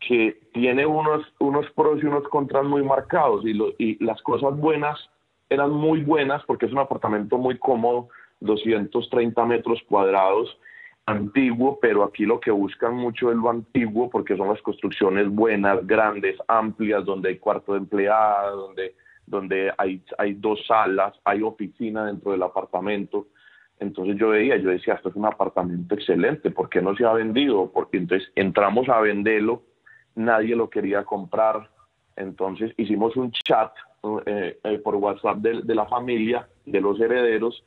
[0.00, 4.98] que tiene unos, unos pros y unos contras muy marcados y, y las cosas buenas
[5.50, 8.08] eran muy buenas porque es un apartamento muy cómodo,
[8.40, 10.56] 230 metros cuadrados,
[11.06, 15.86] antiguo, pero aquí lo que buscan mucho es lo antiguo porque son las construcciones buenas,
[15.86, 18.94] grandes, amplias, donde hay cuarto de empleada, donde,
[19.26, 23.28] donde hay, hay dos salas, hay oficina dentro del apartamento.
[23.80, 27.12] Entonces yo veía, yo decía, esto es un apartamento excelente, ¿por qué no se ha
[27.12, 27.70] vendido?
[27.72, 29.62] Porque entonces entramos a venderlo,
[30.14, 31.70] nadie lo quería comprar,
[32.16, 33.72] entonces hicimos un chat
[34.26, 37.64] eh, eh, por WhatsApp de, la familia, de los herederos,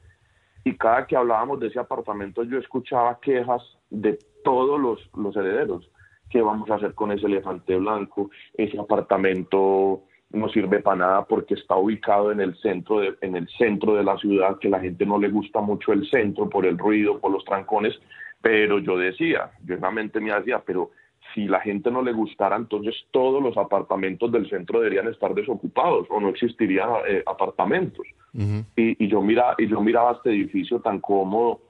[0.64, 5.90] y cada que hablábamos de ese apartamento yo escuchaba quejas de todos los, los herederos.
[6.30, 8.30] ¿Qué vamos a hacer con ese elefante blanco?
[8.54, 13.48] Ese apartamento no sirve para nada porque está ubicado en el centro de, en el
[13.58, 16.78] centro de la ciudad, que la gente no le gusta mucho el centro por el
[16.78, 17.94] ruido, por los trancones,
[18.42, 20.92] pero yo decía, yo en la mente me decía, pero
[21.34, 26.08] si la gente no le gustara, entonces todos los apartamentos del centro deberían estar desocupados
[26.10, 28.06] o no existirían eh, apartamentos.
[28.34, 31.62] y, y, yo mira, y yo miraba este edificio tan cómodo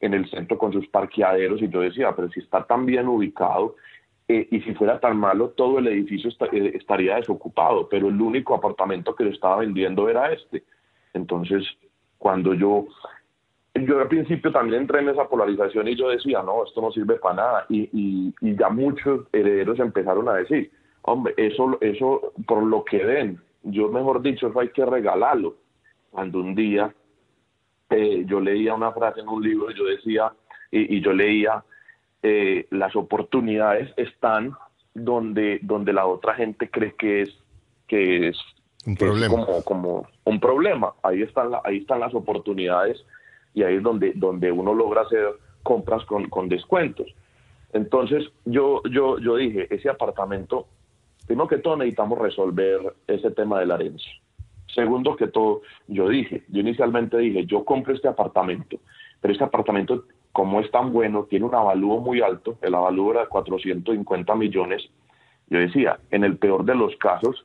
[0.00, 3.76] en el centro con sus parqueaderos y yo decía, pero si está tan bien ubicado
[4.32, 8.54] eh, y si fuera tan malo, todo el edificio eh, estaría desocupado, pero el único
[8.54, 10.62] apartamento que lo estaba vendiendo era este.
[11.14, 11.64] Entonces,
[12.16, 12.86] cuando yo,
[13.74, 17.16] yo al principio también entré en esa polarización y yo decía, no, esto no sirve
[17.16, 17.66] para nada.
[17.68, 17.90] Y,
[18.40, 20.70] y, ya muchos herederos empezaron a decir,
[21.02, 25.56] hombre, eso, eso por lo que den, yo mejor dicho, eso hay que regalarlo.
[26.12, 26.94] Cuando un día
[27.90, 30.32] eh, yo leía una frase en un libro y yo decía,
[30.70, 31.64] y, y yo leía,
[32.22, 34.54] eh, las oportunidades están
[34.94, 37.30] donde, donde la otra gente cree que es,
[37.86, 38.38] que es,
[38.86, 39.34] un problema.
[39.34, 40.94] como, como un problema.
[41.02, 43.04] Ahí están, ahí están las oportunidades
[43.54, 45.26] y ahí es donde, donde uno logra hacer
[45.62, 47.06] compras con, con descuentos.
[47.72, 50.66] Entonces yo, yo, yo dije, ese apartamento,
[51.26, 54.10] primero que todo necesitamos resolver ese tema de la herencia.
[54.74, 58.78] Segundo que todo, yo dije, yo inicialmente dije, yo compro este apartamento,
[59.20, 63.22] pero este apartamento como es tan bueno, tiene un avalúo muy alto, el avalúo era
[63.22, 64.88] de 450 millones,
[65.48, 67.44] yo decía, en el peor de los casos,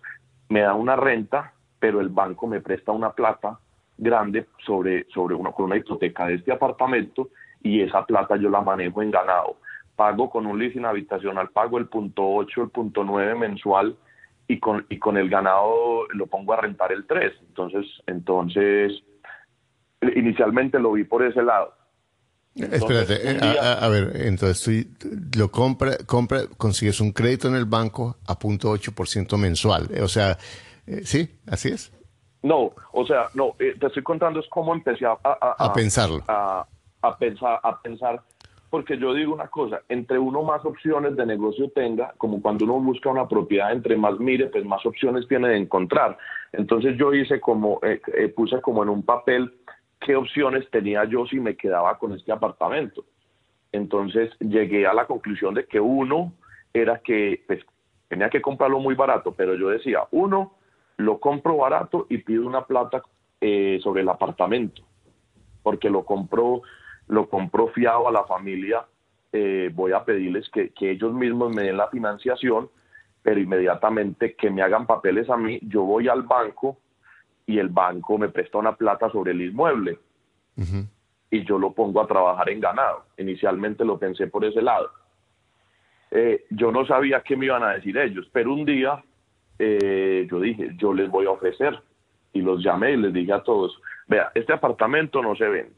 [0.49, 3.59] me da una renta, pero el banco me presta una plata
[3.97, 7.29] grande sobre, sobre una, con una hipoteca de este apartamento
[7.63, 9.57] y esa plata yo la manejo en ganado.
[9.95, 13.95] Pago con un leasing habitacional, pago el punto 8, el punto 9 mensual
[14.47, 17.33] y con, y con el ganado lo pongo a rentar el 3.
[17.47, 19.01] Entonces, entonces,
[20.15, 21.73] inicialmente lo vi por ese lado
[22.55, 24.63] Espérate, eh, a, ver, entonces
[24.97, 29.89] tú lo compra, compra, consigues un crédito en el banco a punto 8% mensual.
[30.01, 30.37] O sea,
[30.87, 31.29] eh, ¿sí?
[31.47, 31.91] ¿Así es?
[32.43, 36.23] No, o sea, no, eh, te estoy contando es cómo empecé a, a, pensarlo.
[36.27, 36.65] A,
[37.19, 38.21] pensar, a pensar,
[38.69, 42.79] porque yo digo una cosa, entre uno más opciones de negocio tenga, como cuando uno
[42.79, 46.17] busca una propiedad, entre más mire, pues más opciones tiene de encontrar.
[46.53, 47.81] Entonces yo hice como,
[48.33, 49.51] puse como en un papel
[49.99, 53.05] qué opciones tenía yo si me quedaba con este apartamento.
[53.71, 56.33] Entonces llegué a la conclusión de que uno
[56.73, 57.61] era que pues,
[58.07, 60.53] tenía que comprarlo muy barato, pero yo decía, uno,
[60.97, 63.01] lo compro barato y pido una plata
[63.41, 64.81] eh, sobre el apartamento,
[65.63, 66.61] porque lo compro,
[67.07, 68.85] lo compro fiado a la familia,
[69.33, 72.69] eh, voy a pedirles que, que ellos mismos me den la financiación,
[73.21, 76.77] pero inmediatamente que me hagan papeles a mí, yo voy al banco
[77.47, 79.99] y el banco me presta una plata sobre el inmueble
[81.29, 83.05] y yo lo pongo a trabajar en ganado.
[83.17, 84.89] Inicialmente lo pensé por ese lado.
[86.11, 89.03] Eh, yo no sabía qué me iban a decir ellos, pero un día
[89.59, 91.79] eh, yo dije, yo les voy a ofrecer
[92.33, 95.75] y los llamé y les dije a todos, vea, este apartamento no se vende.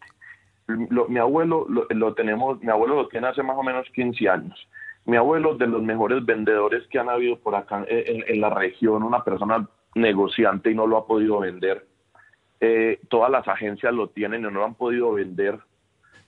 [1.08, 4.68] mi abuelo lo, tenemos, mi abuelo lo tiene hace más o menos 15 años.
[5.06, 9.24] Mi abuelo de los mejores vendedores que han habido por acá en la región, una
[9.24, 9.66] persona
[9.98, 11.86] negociante y no lo ha podido vender.
[12.60, 15.60] Eh, todas las agencias lo tienen y no lo han podido vender.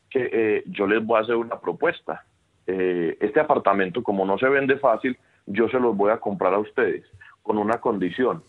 [0.10, 2.25] Que eh, yo les voy a hacer una propuesta.
[2.67, 6.60] Eh, este apartamento, como no se vende fácil, yo se los voy a comprar a
[6.60, 7.05] ustedes
[7.41, 8.43] con una condición.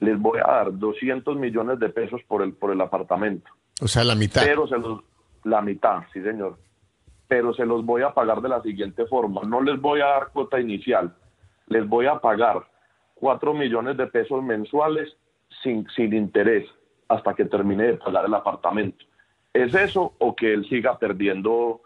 [0.00, 3.50] Les voy a dar 200 millones de pesos por el por el apartamento.
[3.80, 4.42] O sea, la mitad.
[4.44, 5.02] Pero se los,
[5.44, 6.56] la mitad, sí, señor.
[7.26, 9.42] Pero se los voy a pagar de la siguiente forma.
[9.42, 11.14] No les voy a dar cuota inicial.
[11.66, 12.64] Les voy a pagar
[13.20, 15.08] 4 millones de pesos mensuales
[15.62, 16.66] sin, sin interés
[17.08, 19.04] hasta que termine de pagar el apartamento.
[19.52, 21.82] ¿Es eso o que él siga perdiendo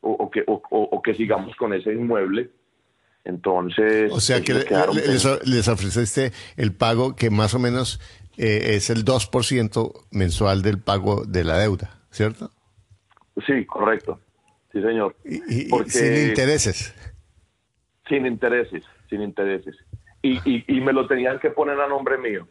[0.00, 2.50] o, que, o, que sigamos con ese inmueble?
[3.24, 4.12] Entonces...
[4.12, 8.00] O sea que les, les, ofreciste el pago que más o menos
[8.36, 12.50] eh, es el 2% mensual del pago de la deuda, ¿cierto?
[13.46, 14.20] Sí, correcto.
[14.72, 15.16] Sí, señor.
[15.24, 16.94] y sin intereses.
[18.08, 19.74] Sin intereses, sin intereses
[20.22, 22.46] y, y, me lo tenían que poner a nombre mío.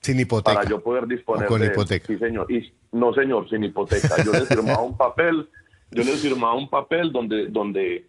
[0.00, 0.54] Sin hipoteca.
[0.54, 2.06] Para yo poder disponer con hipoteca.
[2.06, 2.50] Sí, señor.
[2.50, 4.22] Y, no, señor, sin hipoteca.
[4.24, 5.48] Yo les firmaba un papel,
[5.90, 8.06] yo les firmaba un papel donde, donde,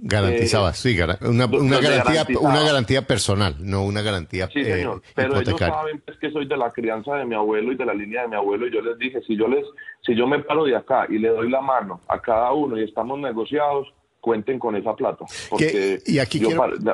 [0.00, 5.58] Garantizabas, sí, una, una garantía, una garantía personal, no una garantía Sí, señor, pero ellos
[5.58, 8.28] saben pues, que soy de la crianza de mi abuelo y de la línea de
[8.28, 9.66] mi abuelo y yo les dije, si yo les
[10.02, 12.84] si yo me paro de acá y le doy la mano a cada uno y
[12.84, 16.50] estamos negociados, cuenten con esa plata, porque y aquí yo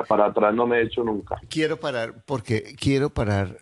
[0.07, 1.39] para, atrás no me he hecho nunca.
[1.49, 3.57] Quiero parar porque quiero parar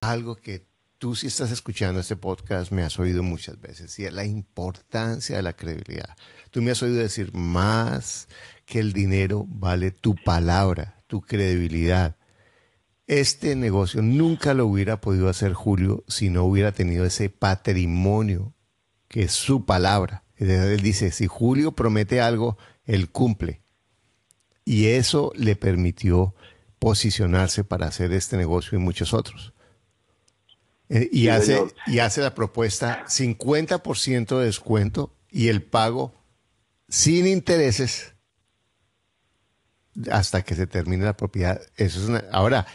[0.00, 0.66] algo que
[0.98, 5.36] tú si estás escuchando este podcast me has oído muchas veces y es la importancia
[5.36, 6.16] de la credibilidad.
[6.50, 8.28] Tú me has oído decir más
[8.66, 12.16] que el dinero vale tu palabra, tu credibilidad.
[13.06, 18.54] Este negocio nunca lo hubiera podido hacer Julio si no hubiera tenido ese patrimonio
[19.08, 20.22] que es su palabra.
[20.36, 22.56] Él dice, si Julio promete algo,
[22.90, 23.62] él cumple.
[24.64, 26.34] Y eso le permitió
[26.78, 29.52] posicionarse para hacer este negocio y muchos otros.
[30.88, 36.14] Eh, y, hace, y hace la propuesta 50% de descuento y el pago
[36.88, 38.16] sin intereses
[40.10, 41.60] hasta que se termine la propiedad.
[41.76, 42.66] Eso es una, ahora,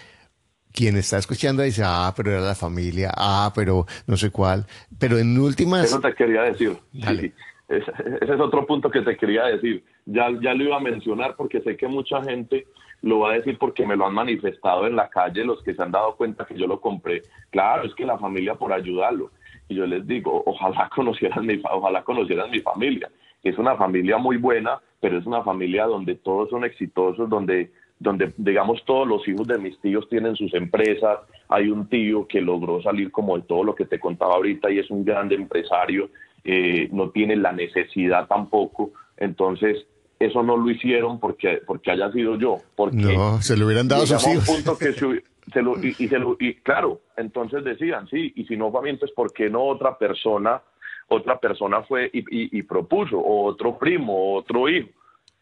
[0.71, 4.65] quien está escuchando dice, ah, pero era la familia, ah, pero no sé cuál,
[4.97, 5.85] pero en últimas...
[5.85, 6.77] Eso te quería decir.
[6.93, 7.33] Sí,
[7.67, 9.83] ese, es otro punto que te quería decir.
[10.05, 12.67] Ya, ya lo iba a mencionar porque sé que mucha gente
[13.01, 15.81] lo va a decir porque me lo han manifestado en la calle, los que se
[15.81, 17.23] han dado cuenta que yo lo compré.
[17.49, 19.31] Claro, es que la familia por ayudarlo.
[19.67, 23.09] Y yo les digo, ojalá conocieran mi, ojalá conocieran mi familia.
[23.43, 28.33] Es una familia muy buena, pero es una familia donde todos son exitosos, donde, donde
[28.37, 32.81] digamos todos los hijos de mis tíos tienen sus empresas, hay un tío que logró
[32.81, 36.09] salir como de todo lo que te contaba ahorita y es un grande empresario,
[36.43, 39.85] eh, no tiene la necesidad tampoco, entonces
[40.19, 42.57] eso no lo hicieron porque, porque haya sido yo.
[42.75, 44.45] Porque no, se lo hubieran dado a sus hijos.
[44.45, 48.71] Punto que se, lo, y, se lo, y, claro, entonces decían, sí, y si no
[48.71, 50.61] fue entonces, ¿por qué no otra persona
[51.07, 54.89] otra persona fue y, propuso, o otro primo, o otro hijo.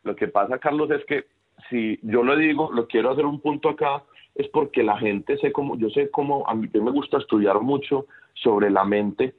[0.04, 1.26] Lo que pasa, Carlos, es que
[1.70, 4.04] si yo le digo, lo quiero hacer un punto acá,
[4.36, 8.08] es porque la gente sé cómo, yo sé cómo, a mí me gusta estudiar mucho
[8.34, 9.36] sobre la mente,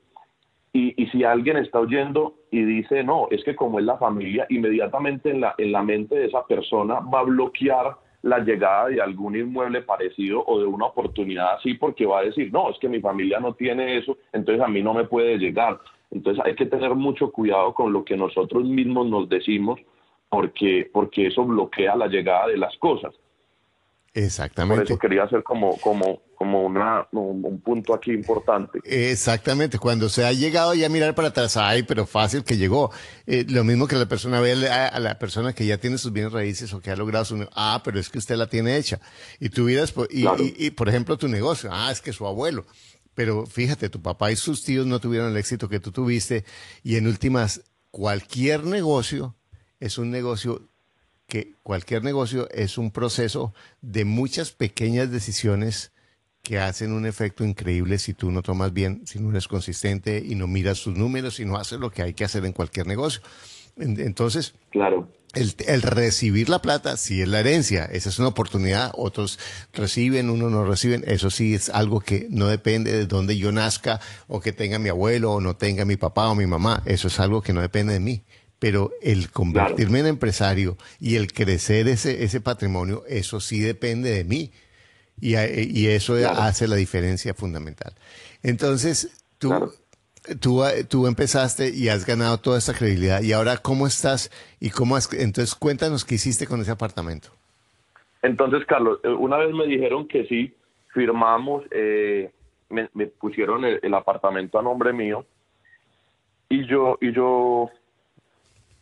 [0.76, 5.30] y, si alguien está oyendo y dice, no, es que como es la familia, inmediatamente
[5.30, 9.36] en la, en la mente de esa persona va a bloquear la llegada de algún
[9.36, 13.00] inmueble parecido o de una oportunidad así porque va a decir, no, es que mi
[13.00, 15.78] familia no tiene eso, entonces a mí no me puede llegar.
[16.10, 19.78] Entonces hay que tener mucho cuidado con lo que nosotros mismos nos decimos
[20.28, 23.14] porque, porque eso bloquea la llegada de las cosas.
[24.14, 24.84] Exactamente.
[24.84, 28.78] Por eso quería hacer como, como, como una, un, punto aquí importante.
[28.84, 29.80] Exactamente.
[29.80, 32.92] Cuando se ha llegado ya a mirar para atrás, ay, pero fácil que llegó.
[33.26, 36.32] Eh, lo mismo que la persona ve a, la persona que ya tiene sus bienes
[36.32, 39.00] raíces o que ha logrado su, ah, pero es que usted la tiene hecha.
[39.40, 40.26] Y tu vida, y,
[40.64, 42.66] y, por ejemplo, tu negocio, ah, es que su abuelo.
[43.14, 46.44] Pero fíjate, tu papá y sus tíos no tuvieron el éxito que tú tuviste
[46.84, 49.36] y en últimas, cualquier negocio
[49.80, 50.68] es un negocio
[51.26, 55.92] que cualquier negocio es un proceso de muchas pequeñas decisiones
[56.42, 60.34] que hacen un efecto increíble si tú no tomas bien, si no eres consistente y
[60.34, 63.22] no miras tus números y no haces lo que hay que hacer en cualquier negocio.
[63.76, 65.08] Entonces, claro.
[65.34, 69.38] el, recibir la plata, si es la herencia, esa es una oportunidad, otros
[69.72, 74.00] reciben, unos no reciben, eso sí es algo que no depende de dónde yo nazca
[74.28, 77.18] o que tenga mi abuelo o no tenga mi papá o mi mamá, eso es
[77.18, 78.22] algo que no depende de mí.
[78.64, 84.24] Pero el convertirme en empresario y el crecer ese, ese patrimonio, eso sí depende de
[84.24, 84.52] mí.
[85.20, 87.92] Y, y eso hace la diferencia fundamental.
[88.42, 89.70] Entonces, tú,
[90.40, 93.20] tú, tú empezaste y has ganado toda esta credibilidad.
[93.20, 94.30] ¿Y ahora cómo estás?
[94.60, 97.28] y cómo Entonces, cuéntanos qué hiciste con ese apartamento.
[98.22, 100.54] Entonces, Carlos, eh, una vez me dijeron que sí,
[100.94, 102.30] firmamos, eh,
[102.70, 105.26] me, pusieron el, apartamento a nombre mío
[106.48, 107.68] y yo, y yo,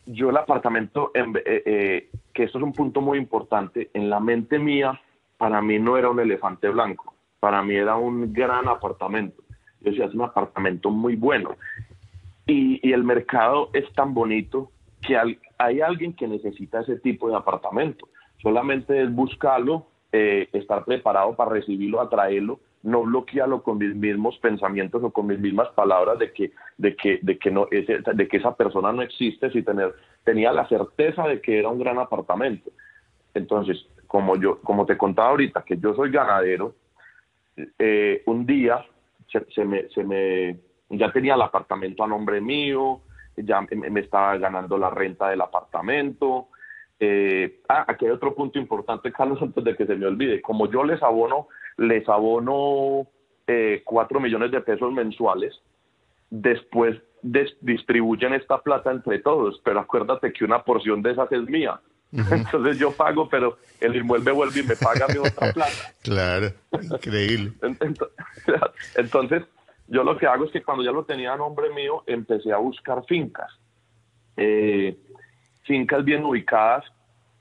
[0.07, 5.01] yo el apartamento, eh, que esto es un punto muy importante, en la mente mía,
[5.37, 9.43] para mí no era un elefante blanco, para mí era un gran apartamento
[9.83, 11.57] yo decía, es un apartamento muy bueno.
[12.47, 18.09] Y, el mercado es tan bonito que hay alguien que necesita ese tipo de apartamento.
[18.41, 25.03] Solamente es buscarlo, eh, estar preparado para recibirlo, atraerlo, no bloquearlo con mis mismos pensamientos
[25.03, 28.57] o con mis mismas palabras de que, de que, de que, no, de que esa
[28.57, 32.70] persona no existe, si tener, tenía la certeza de que era un gran apartamento.
[33.35, 36.74] Entonces, como yo, como te contaba ahorita, que yo soy ganadero,
[37.78, 38.85] eh, un día
[39.55, 40.59] se, me, se me,
[40.91, 43.01] ya tenía el apartamento a nombre mío,
[43.37, 46.49] ya me, estaba ganando la renta del apartamento.
[47.01, 50.43] Eh, ah, aquí hay otro punto importante, Carlos, antes de que se me olvide.
[50.43, 53.07] Como yo les abono, les abono
[53.47, 55.55] eh, 4 millones de pesos mensuales,
[56.31, 61.81] después distribuyen esta plata entre todos, pero acuérdate que una porción de esas es mía.
[62.12, 65.95] Entonces yo pago, pero el inmueble vuelve y me paga mi otra plata.
[66.03, 66.53] Claro,
[66.83, 67.53] increíble.
[68.97, 69.45] Entonces,
[69.89, 72.59] yo lo que hago es que cuando ya lo tenía a nombre mío, empecé a
[72.59, 73.51] buscar fincas.
[74.37, 74.97] Eh,
[75.64, 76.85] fincas bien ubicadas,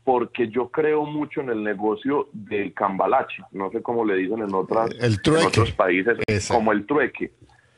[0.03, 3.43] porque yo creo mucho en el negocio del cambalache.
[3.51, 7.31] No sé cómo le dicen en, otras, en otros países, como el trueque.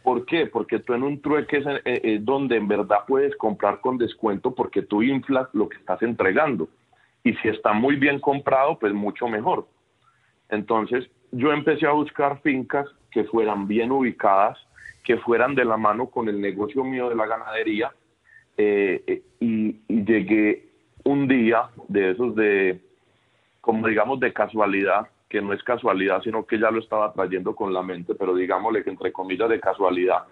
[0.04, 0.48] ¿Por qué?
[0.48, 4.54] Porque tú en un trueque es, eh, es, donde en verdad puedes comprar con descuento
[4.54, 6.70] porque tú inflas lo que estás entregando.
[7.24, 9.68] Y si está muy bien comprado, pues mucho mejor.
[10.50, 14.58] Entonces, yo empecé a buscar fincas que fueran bien ubicadas,
[15.04, 17.92] que fueran de la mano con el negocio mío de la ganadería.
[18.58, 20.73] Eh, eh, y, y llegué
[21.04, 22.82] un día de esos de,
[23.62, 27.74] como digamos, de casualidad, que no es casualidad, sino que ya lo estaba trayendo con
[27.74, 30.26] la mente, pero digámosle que entre comillas de casualidad,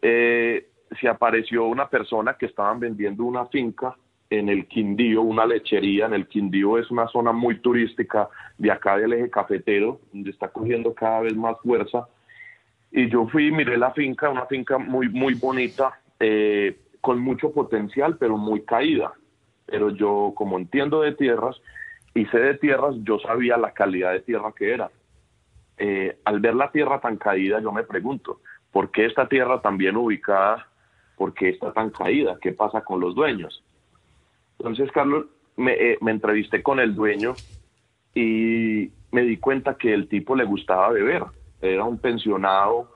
[0.00, 0.68] eh,
[1.00, 3.96] se apareció una persona que estaban vendiendo una finca
[4.30, 6.06] en el Quindío, una lechería.
[6.06, 10.48] En el Quindío es una zona muy turística de acá del eje cafetero, donde está
[10.48, 12.06] cogiendo cada vez más fuerza.
[12.90, 18.16] Y yo fui, miré la finca, una finca muy, muy bonita, eh, con mucho potencial,
[18.18, 19.12] pero muy caída.
[19.66, 21.60] Pero yo, como entiendo de tierras,
[22.14, 24.90] y sé de tierras, yo sabía la calidad de tierra que era.
[25.76, 28.40] Eh, al ver la tierra tan caída, yo me pregunto,
[28.70, 30.68] ¿por qué esta tierra tan bien ubicada?
[31.16, 32.38] ¿Por qué está tan caída?
[32.40, 33.64] ¿Qué pasa con los dueños?
[34.58, 37.34] Entonces, Carlos, me, eh, me entrevisté con el dueño
[38.14, 41.24] y me di cuenta que el tipo le gustaba beber.
[41.60, 42.93] Era un pensionado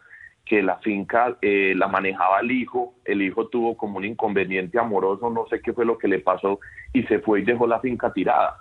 [0.49, 5.29] que la finca eh, la manejaba el hijo, el hijo tuvo como un inconveniente amoroso,
[5.29, 6.59] no sé qué fue lo que le pasó,
[6.93, 8.57] y se fue y dejó la finca tirada.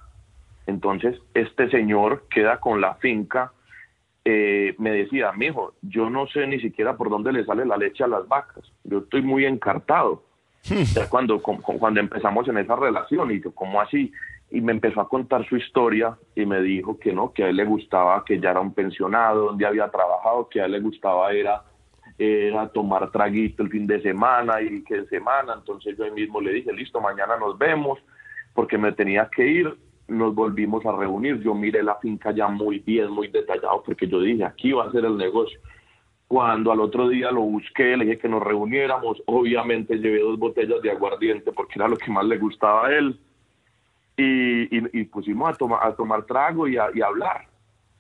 [0.68, 3.54] Entonces, este señor queda con la finca.
[4.26, 8.04] Eh, me decía, mijo, yo no sé ni siquiera por dónde le sale la leche
[8.04, 8.70] a las vacas.
[8.84, 10.24] Yo estoy muy encartado.
[10.70, 10.84] Hmm.
[10.94, 14.12] ya cuando, cuando empezamos en esa relación, y yo, ¿cómo así?
[14.52, 17.56] Y me empezó a contar su historia y me dijo que no, que a él
[17.56, 21.32] le gustaba, que ya era un pensionado, donde había trabajado, que a él le gustaba
[21.32, 21.64] era,
[22.18, 25.54] era tomar traguito el fin de semana y que en semana.
[25.58, 28.00] Entonces yo mismo le dije, listo, mañana nos vemos,
[28.54, 31.42] porque me tenía que ir nos volvimos a reunir.
[31.42, 34.92] Yo miré la finca ya muy bien, muy detallado, porque yo dije, aquí va a
[34.92, 35.60] ser el negocio.
[36.28, 40.82] Cuando al otro día lo busqué, le dije que nos reuniéramos, obviamente llevé dos botellas
[40.82, 43.20] de aguardiente porque era lo que más le gustaba a él.
[44.20, 47.48] Y, pusimos a, tomar a tomar trago y a, hablar.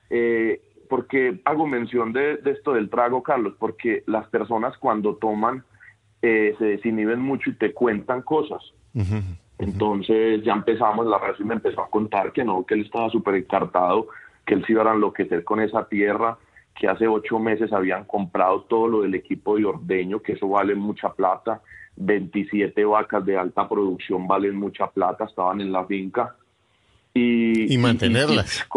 [0.09, 5.63] Eh, porque hago mención de, esto del trago, Carlos, porque las personas cuando toman
[6.21, 8.61] eh, se desinhiben mucho y te cuentan cosas.
[9.59, 13.35] Entonces ya empezamos, la relación me empezó a contar que no, que él estaba súper
[13.35, 14.07] encartado,
[14.45, 16.37] que él se iba a enloquecer con esa tierra,
[16.75, 20.75] que hace ocho meses habían comprado todo lo del equipo de ordeño, que eso vale
[20.75, 21.61] mucha plata,
[21.95, 26.35] 27 vacas de alta producción valen mucha plata, estaban en la finca.
[27.13, 28.63] Y, y mantenerlas.
[28.63, 28.69] Y,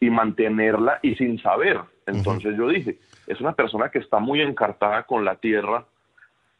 [0.00, 1.80] mantenerla y sin saber.
[2.06, 5.84] Entonces yo dije, es una persona que está muy encartada con la tierra,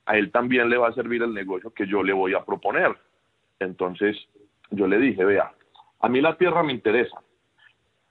[0.07, 2.97] a él también le va a servir el negocio que yo le voy a proponer.
[3.59, 4.17] Entonces
[4.71, 5.53] yo le dije, vea,
[6.01, 7.21] a mí la tierra me interesa,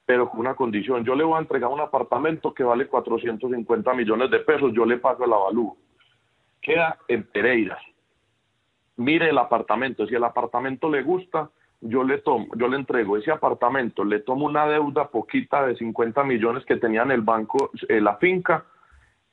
[0.06, 4.30] pero con una condición, yo le voy a entregar un apartamento que vale 450 millones
[4.32, 5.78] de pesos, yo le pago el avalúo.
[6.62, 7.78] Queda en Pereira.
[8.98, 11.50] Mire el apartamento, si el apartamento le gusta,
[11.88, 16.24] yo le tomo, yo le entrego ese apartamento, le tomo una deuda poquita de 50
[16.24, 18.66] millones que tenía en el banco, eh, la finca,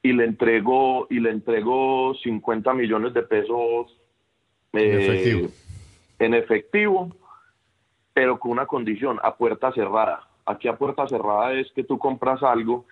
[0.02, 3.96] y le entrego, y le entrego 50 millones de pesos
[4.72, 5.48] eh,
[6.18, 7.14] en efectivo,
[8.12, 10.28] pero con una condición, a puerta cerrada.
[10.44, 12.84] Aquí a puerta cerrada es que tú compras algo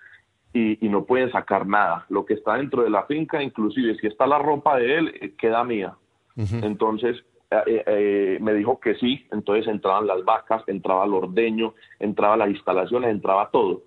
[0.53, 2.05] y, no puedes sacar nada.
[2.09, 5.33] Lo que está dentro de la finca, inclusive si está la ropa de él, eh,
[5.37, 5.95] queda mía.
[6.35, 12.37] Entonces, eh, eh, me dijo que sí, entonces entraban las vacas, entraba el ordeño, entraba
[12.37, 13.83] las instalaciones, entraba todo.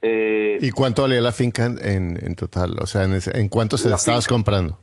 [0.00, 2.76] ¿Y cuánto valía la finca en, total?
[2.80, 4.78] O sea, ¿en, cuánto se estabas comprando?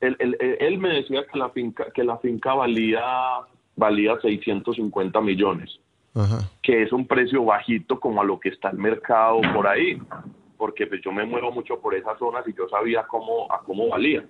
[0.00, 3.02] él, me decía que la finca, que la finca valía,
[3.76, 5.78] valía 650 millones,
[6.62, 10.00] que es un precio bajito como a lo que está el mercado por ahí,
[10.56, 13.88] porque pues yo me muevo mucho por esas zonas y yo sabía cómo, a cómo
[13.88, 14.24] valía.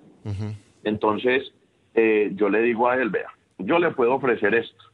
[0.84, 1.52] Entonces,
[1.94, 4.84] eh, yo le digo a él, vea, yo le puedo ofrecer esto.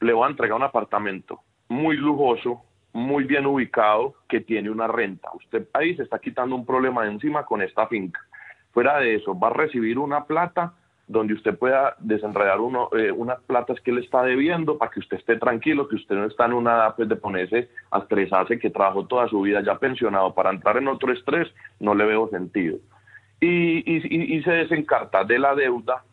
[0.00, 2.62] Le voy a entregar un apartamento muy lujoso,
[2.92, 5.30] muy bien ubicado, que tiene una renta.
[5.34, 8.20] Usted ahí se está quitando un problema de encima con esta finca.
[8.72, 10.74] Fuera de eso, va a recibir una plata
[11.10, 15.16] donde usted pueda desenredar uno, eh, unas platas que le está debiendo para que usted
[15.16, 18.70] esté tranquilo, que usted no está en una edad pues, de ponerse a estresarse, que
[18.70, 21.48] trabajó toda su vida ya pensionado para entrar en otro estrés,
[21.80, 22.78] no le veo sentido.
[23.40, 26.04] Y, y, se desencarta de la deuda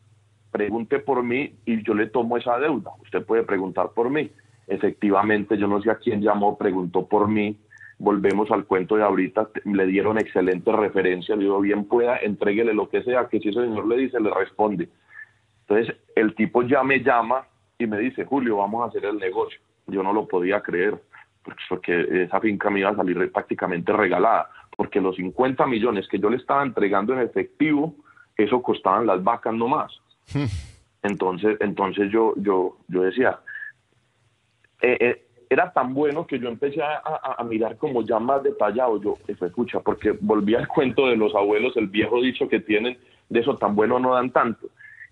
[0.52, 2.92] pregunte por mí y yo le tomo esa deuda.
[3.04, 4.32] Usted puede preguntar por mí.
[4.68, 7.58] Efectivamente, yo no sé a quién llamó, preguntó por mí.
[8.00, 12.90] Volvemos al cuento de ahorita, le dieron excelente referencia, le digo, bien pueda, entréguele lo
[12.90, 14.88] que sea, que si ese señor le dice, le responde.
[15.68, 17.48] Entonces, el tipo ya me llama
[17.78, 19.60] y me dice, Julio, vamos a hacer el negocio.
[19.88, 21.02] Yo no lo podía creer,
[21.70, 26.30] porque esa finca me iba a salir prácticamente regalada, porque los 50 millones que yo
[26.30, 27.96] le estaba entregando en efectivo,
[28.38, 29.92] eso costaban las vacas nomás.
[30.34, 30.46] Hmm.
[31.04, 33.40] Entonces, entonces yo, yo, yo decía,
[34.82, 39.02] eh, eh, era tan bueno que yo empecé a, mirar como ya más detallado.
[39.02, 42.98] Yo, escucha, porque volví al cuento de los abuelos, el viejo dicho que tienen,
[43.30, 44.68] de eso tan bueno no dan tanto.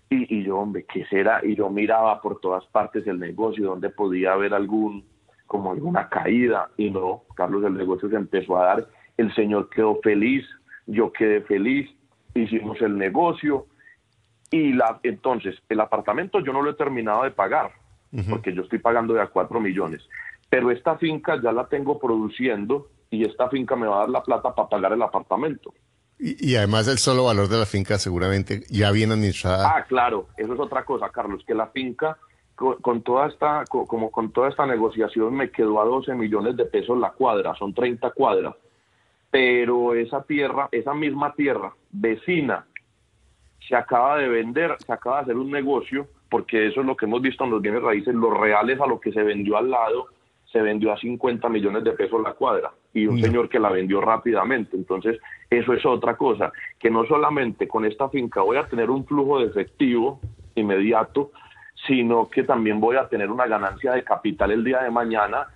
[0.08, 1.40] Y, y yo, hombre, ¿qué será?
[1.42, 5.04] Y yo miraba por todas partes el negocio, donde podía haber algún,
[5.46, 6.70] como alguna caída.
[6.76, 8.86] Y no, Carlos, el negocio se empezó a dar.
[9.16, 10.44] El señor quedó feliz,
[10.86, 11.90] yo quedé feliz,
[12.34, 13.66] hicimos el negocio.
[14.50, 17.72] Y la, entonces, el apartamento yo no lo he terminado de pagar
[18.30, 20.02] porque yo estoy pagando de a 4 millones.
[20.48, 24.22] Pero esta finca ya la tengo produciendo y esta finca me va a dar la
[24.22, 25.74] plata para pagar el apartamento.
[26.18, 29.76] Y, además el solo valor de la finca seguramente ya viene administrada.
[29.76, 32.16] Ah, claro, eso es otra cosa, Carlos, que la finca
[32.54, 36.98] con, toda esta como con toda esta negociación me quedó a 12 millones de pesos
[36.98, 38.54] la cuadra, son 30 cuadras.
[39.36, 42.64] Pero esa tierra, esa misma tierra vecina
[43.68, 47.04] se acaba de vender, se acaba de hacer un negocio porque eso es lo que
[47.04, 50.06] hemos visto en los bienes raíces, los reales a lo que se vendió al lado,
[50.50, 54.00] se vendió a 50 millones de pesos la cuadra y un señor que la vendió
[54.00, 54.74] rápidamente.
[54.74, 55.20] Entonces,
[55.50, 59.40] eso es otra cosa, que no solamente con esta finca voy a tener un flujo
[59.40, 60.18] de efectivo
[60.54, 61.30] inmediato,
[61.86, 65.48] sino que también voy a tener una ganancia de capital el día de mañana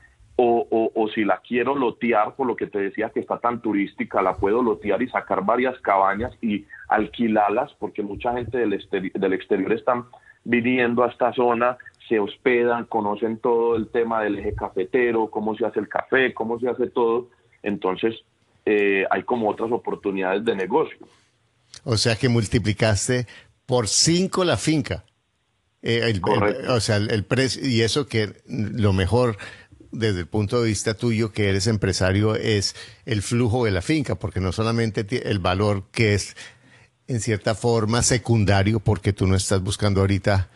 [0.42, 4.22] o, o, si la quiero lotear, por lo que te decía que está tan turística,
[4.22, 8.82] la puedo lotear y sacar varias cabañas y alquilarlas, porque mucha gente del,
[9.14, 10.06] del exterior están
[10.44, 11.76] viniendo a esta zona,
[12.08, 16.58] se hospedan, conocen todo el tema del eje cafetero, cómo se hace el café, cómo
[16.58, 17.28] se hace todo.
[17.62, 18.14] Entonces,
[18.64, 20.98] eh, hay como otras oportunidades de negocio.
[21.84, 23.26] O sea que multiplicaste
[23.66, 25.04] por cinco la finca.
[25.82, 26.20] Eh,
[26.68, 29.38] o sea, el, precio, y eso que lo mejor
[29.92, 32.76] desde el punto de vista tuyo, que eres empresario, es
[33.06, 36.36] el flujo de la finca, porque no solamente el valor que es
[37.08, 40.48] en cierta forma secundario porque tú no estás buscando ahorita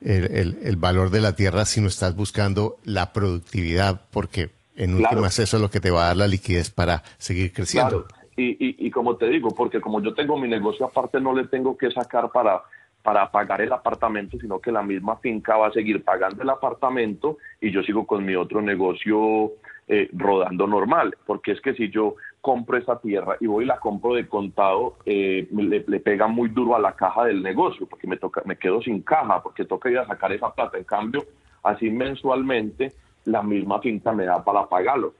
[0.00, 5.62] el, valor de la tierra, sino estás buscando la productividad porque en últimas eso es
[5.62, 8.06] lo que te va a dar la liquidez para seguir creciendo.
[8.36, 11.76] Y, y, como te digo, porque como yo tengo mi negocio aparte, no le tengo
[11.76, 12.62] que sacar para,
[13.02, 17.38] para pagar el apartamento, sino que la misma finca va a seguir pagando el apartamento
[17.60, 19.52] y yo sigo con mi otro negocio
[19.88, 23.78] eh, rodando normal, porque es que si yo compro esa tierra y voy y la
[23.78, 28.16] compro de contado, eh, le, pega muy duro a la caja del negocio, porque me,
[28.16, 30.78] toca, me quedo sin caja, porque toca ir a sacar esa plata.
[30.78, 31.24] En cambio,
[31.62, 32.92] así mensualmente,
[33.24, 35.14] la misma finca me da para pagarlo.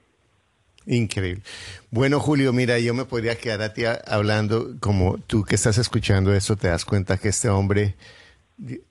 [0.85, 1.43] Increíble.
[1.91, 6.33] Bueno, Julio, mira, yo me podría quedar a ti hablando, como tú que estás escuchando
[6.33, 7.95] esto, te das cuenta que este hombre,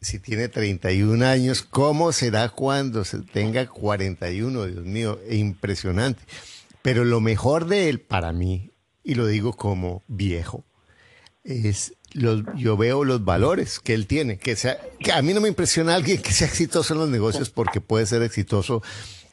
[0.00, 4.66] si tiene 31 años, ¿cómo será cuando se tenga 41?
[4.66, 6.22] Dios mío, impresionante.
[6.82, 8.70] Pero lo mejor de él para mí,
[9.02, 10.64] y lo digo como viejo,
[11.44, 14.38] es los, yo veo los valores que él tiene.
[14.38, 14.78] Que, sea,
[15.12, 18.22] a mí no me impresiona alguien que sea exitoso en los negocios porque puede ser
[18.22, 18.82] exitoso,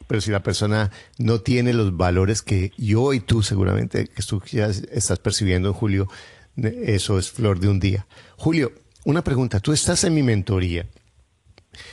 [0.08, 4.42] pero si la persona no tiene los valores que yo y tú seguramente que tú
[4.50, 6.08] ya estás percibiendo en Julio,
[6.56, 8.06] eso es flor de un día.
[8.36, 8.72] Julio,
[9.04, 9.60] una pregunta.
[9.60, 10.86] Tú estás en mi mentoría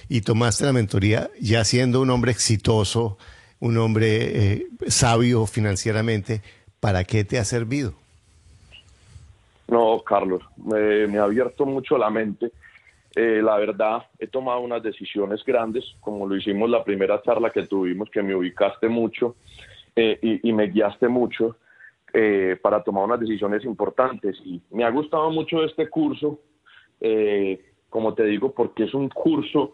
[0.09, 3.17] y tomaste la mentoría ya siendo un hombre exitoso,
[3.59, 6.41] un hombre eh, sabio financieramente,
[6.79, 7.93] ¿para qué te ha servido?
[9.67, 12.51] No, Carlos, me, ha abierto mucho la mente.
[13.15, 17.63] Eh, la verdad, he tomado unas decisiones grandes, como lo hicimos la primera charla que
[17.63, 19.35] tuvimos, que me ubicaste mucho
[19.95, 21.57] eh, y, me guiaste mucho
[22.61, 24.37] para tomar unas decisiones importantes.
[24.45, 26.39] Y me ha gustado mucho este curso,
[27.89, 29.73] como te digo, porque es un curso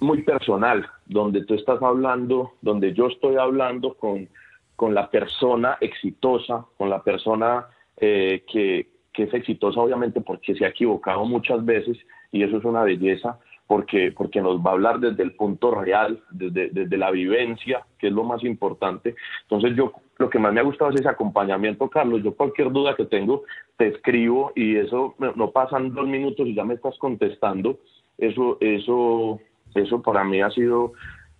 [0.00, 4.28] muy personal, donde tú estás hablando, donde yo estoy hablando con,
[4.76, 7.66] con la persona exitosa, con la persona
[7.96, 11.98] eh, que, que, es exitosa obviamente porque se ha equivocado muchas veces
[12.32, 16.22] y eso es una belleza porque, porque nos va a hablar desde el punto real,
[16.30, 19.14] desde, desde la vivencia, que es lo más importante.
[19.42, 22.22] Entonces yo lo que más me ha gustado es ese acompañamiento, Carlos.
[22.22, 23.42] Yo cualquier duda que tengo
[23.76, 27.78] te escribo y eso no pasan dos minutos y ya me estás contestando.
[28.16, 29.38] Eso, eso
[29.74, 30.92] eso para mí ha sido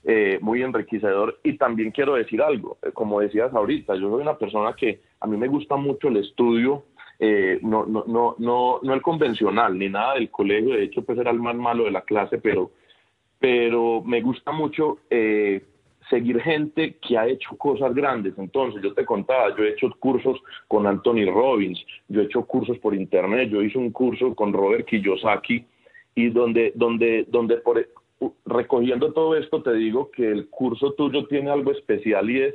[0.04, 4.38] eh, muy enriquecedor y también quiero decir algo, eh, como decías ahorita, yo soy una
[4.38, 6.84] persona que a mí me gusta mucho el estudio
[7.18, 11.18] eh, no, no, no, no, no el convencional, ni nada del colegio, de hecho pues
[11.18, 12.70] era el más malo de la clase, pero,
[13.38, 15.62] pero me gusta mucho eh,
[16.08, 18.34] seguir gente que ha hecho cosas grandes.
[18.38, 22.78] Entonces, yo te contaba, yo he hecho cursos con Anthony Robbins, yo he hecho cursos
[22.78, 25.64] por internet, yo hice un curso con Robert Kiyosaki
[26.14, 27.86] y donde, donde, donde por,
[28.46, 32.54] recogiendo todo esto te digo que el curso tuyo tiene algo especial y es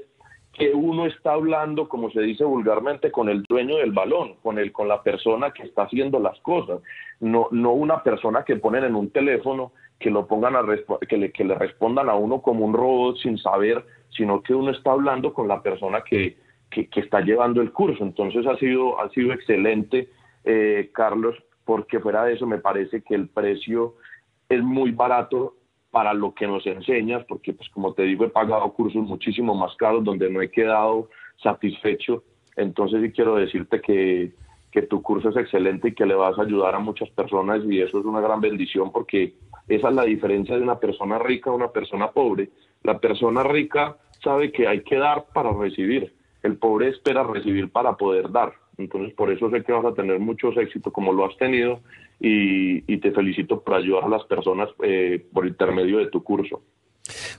[0.54, 4.72] que uno está hablando, como se dice vulgarmente, con el dueño del balón, con el,
[4.72, 6.80] con la persona que está haciendo las cosas,
[7.20, 10.64] no, no una persona que ponen en un teléfono que lo pongan a
[11.08, 14.72] que le, que le respondan a uno como un robot sin saber, sino que uno
[14.72, 16.38] está hablando con la persona que,
[16.70, 18.04] que, está llevando el curso.
[18.04, 20.10] Entonces ha sido, ha sido excelente,
[20.44, 21.36] eh, Carlos,
[21.66, 23.96] porque fuera de eso me parece que el precio
[24.50, 25.56] es muy barato
[25.94, 29.76] para lo que nos enseñas, porque pues como te digo, he pagado cursos muchísimo más
[29.76, 32.24] caros donde no he quedado satisfecho.
[32.56, 34.32] Entonces sí quiero decirte que,
[34.72, 37.80] que tu curso es excelente y que le vas a ayudar a muchas personas y
[37.80, 39.36] eso es una gran bendición porque
[39.68, 42.50] esa es la diferencia de una persona rica a una persona pobre.
[42.82, 46.12] La persona rica sabe que hay que dar para recibir.
[46.42, 48.52] El pobre espera recibir para poder dar.
[48.78, 51.82] Entonces, por eso sé que vas a tener muchos éxitos como lo has tenido
[52.20, 56.62] y, te felicito por ayudar a las personas eh, por intermedio de tu curso.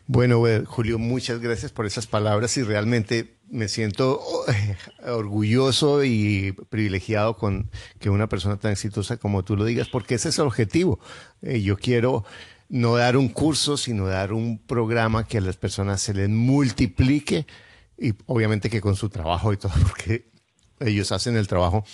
[0.06, 4.76] Bueno, Julio, muchas gracias por esas palabras y realmente me siento eh,
[5.08, 10.28] orgulloso y privilegiado con que una persona tan exitosa como tú lo digas, porque ese
[10.28, 10.98] es el objetivo.
[11.40, 12.24] Eh, yo quiero
[12.68, 17.46] no dar un curso, sino dar un programa que a las personas se les multiplique
[17.96, 20.26] y obviamente que con su trabajo y todo, porque
[20.80, 21.84] ellos hacen el trabajo,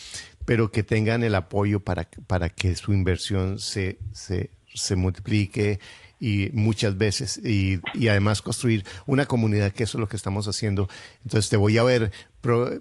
[0.45, 5.81] pero que tengan el apoyo para, para que su inversión se, se, se multiplique
[6.21, 10.47] y muchas veces y, y, además construir una comunidad que eso es lo que estamos
[10.47, 10.89] haciendo.
[11.25, 12.13] Entonces te voy a ver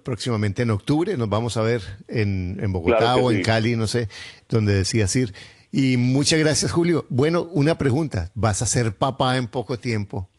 [0.04, 4.10] próximamente en octubre, nos vamos a ver en, en Bogotá o en Cali, no sé,
[4.50, 5.34] donde decías ir.
[5.72, 7.06] Y muchas gracias, Julio.
[7.10, 10.30] Bueno, una pregunta, ¿vas a ser papá en poco tiempo?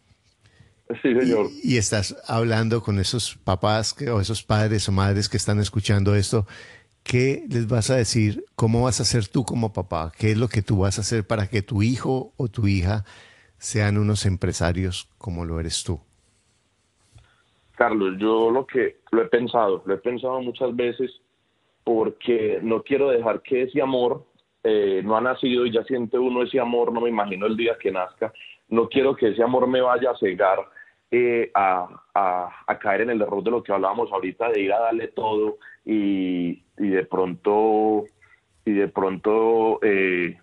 [1.03, 1.47] Sí, señor.
[1.63, 5.61] Y, y estás hablando con esos papás que, o esos padres o madres que están
[5.61, 6.47] escuchando esto
[7.03, 8.45] ¿qué les vas a decir?
[8.57, 10.13] ¿Cómo vas a ser tú como papá?
[10.19, 13.05] ¿Qué es lo que tú vas a hacer para que tu hijo o tu hija
[13.59, 16.01] sean unos empresarios como lo eres tú?
[17.77, 21.11] Carlos, yo lo que lo he pensado, lo he pensado muchas veces
[21.83, 24.27] porque no quiero dejar que ese amor
[24.63, 27.79] eh, no ha nacido y ya siente uno ese amor, no me imagino el día
[27.81, 28.33] que nazca,
[28.69, 30.59] no quiero que ese amor me vaya a cegar
[31.11, 31.89] eh, a,
[32.81, 36.63] caer en el error de lo que hablábamos ahorita, de ir a darle todo y,
[36.77, 38.05] de pronto
[38.65, 40.39] y de pronto eh,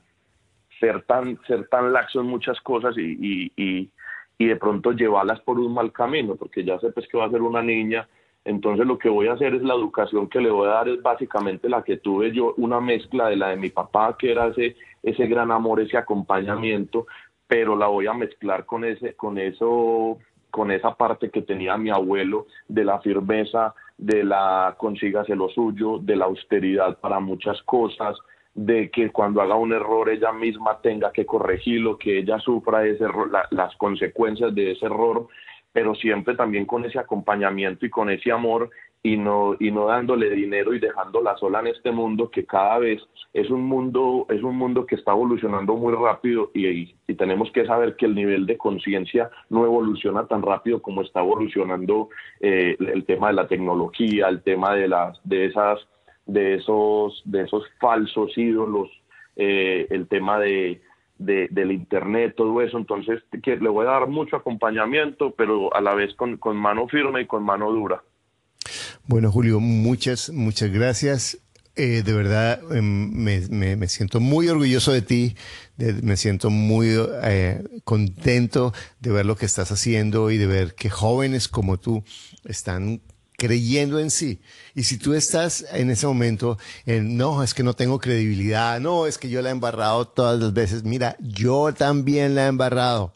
[0.80, 3.90] ser tan ser tan laxo en muchas cosas y, y,
[4.38, 7.32] y, de pronto llevarlas por un mal camino porque ya sé pues que va a
[7.32, 8.08] ser una niña.
[8.46, 11.02] Entonces lo que voy a hacer es la educación que le voy a dar es
[11.02, 14.76] básicamente la que tuve yo una mezcla de la de mi papá que era ese
[15.04, 17.08] ese gran amor ese acompañamiento
[17.48, 20.18] pero la voy a mezclar con ese con eso
[20.52, 25.98] con esa parte que tenía mi abuelo de la firmeza de la consígase lo suyo,
[26.00, 28.16] de la austeridad para muchas cosas,
[28.54, 33.06] de que cuando haga un error ella misma tenga que corregirlo, que ella sufra ese
[33.52, 35.28] las consecuencias de ese error,
[35.72, 38.70] pero siempre también con ese acompañamiento y con ese amor
[39.04, 43.02] y no y no dándole dinero y dejándola sola en este mundo que cada vez
[43.34, 46.68] es un mundo es un mundo que está evolucionando muy rápido y,
[47.08, 51.22] y, tenemos que saber que el nivel de conciencia no evoluciona tan rápido como está
[51.22, 55.80] evolucionando eh, el tema de la tecnología el tema de las de esas
[56.26, 58.90] de esos de esos falsos ídolos
[59.36, 60.82] eh, el tema de,
[61.20, 62.78] de, del internet todo eso.
[62.78, 66.88] Entonces que le voy a dar mucho acompañamiento pero a la vez con, con mano
[66.88, 68.02] firme y con mano dura
[69.08, 71.38] bueno, Julio, muchas, muchas gracias.
[71.76, 75.36] Eh, de verdad, em, me, siento muy orgulloso de ti,
[75.78, 76.90] me siento muy
[77.24, 82.04] eh, contento de ver lo que estás haciendo y de ver que jóvenes como tú
[82.46, 83.02] están
[83.38, 84.42] creyendo en sí.
[84.74, 89.06] Y si tú estás en ese momento, en, no, es que no tengo credibilidad, no,
[89.06, 93.14] es que yo la he embarrado todas las veces, mira, yo también la he embarrado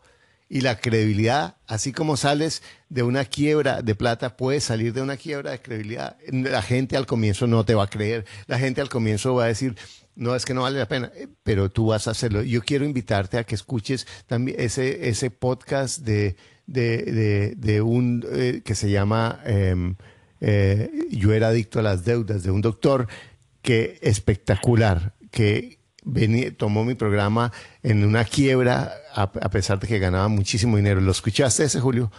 [0.54, 5.16] y la credibilidad, así como sales de una quiebra de plata, puedes salir de una
[5.16, 6.18] quiebra de credibilidad.
[6.30, 9.47] La gente al comienzo no te va a creer, la gente al comienzo va a
[9.47, 9.78] decir,
[10.14, 12.41] no, es que no vale la pena, eh, pero tú vas a hacerlo.
[12.41, 16.36] Yo quiero invitarte a que escuches también ese, ese podcast de,
[16.68, 19.95] de, de, un eh, que se llama em,
[20.41, 23.08] eh, Yo era adicto a las deudas, de un doctor
[23.62, 25.80] que espectacular, que
[26.58, 27.52] tomó mi programa
[27.84, 31.02] en una quiebra a, pesar de que ganaba muchísimo dinero.
[31.02, 32.12] ¿Lo escuchaste ese, Julio?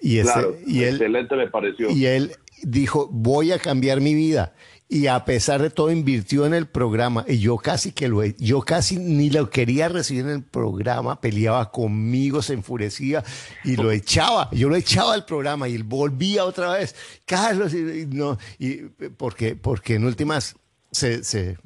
[0.00, 1.90] Y ese, y excelente él, me pareció.
[1.90, 4.54] Y él dijo, voy a cambiar mi vida.
[4.90, 7.22] Y a pesar de todo invirtió en el programa.
[7.28, 11.20] Y yo casi que lo, yo casi ni lo quería recibir en el programa.
[11.20, 13.22] Peleaba conmigo, se enfurecía
[13.64, 14.48] y lo echaba.
[14.52, 16.94] Yo lo echaba al programa y él volvía otra vez.
[17.26, 18.76] Carlos, y, no, y
[19.18, 20.56] porque, porque en últimas
[20.90, 21.58] se, se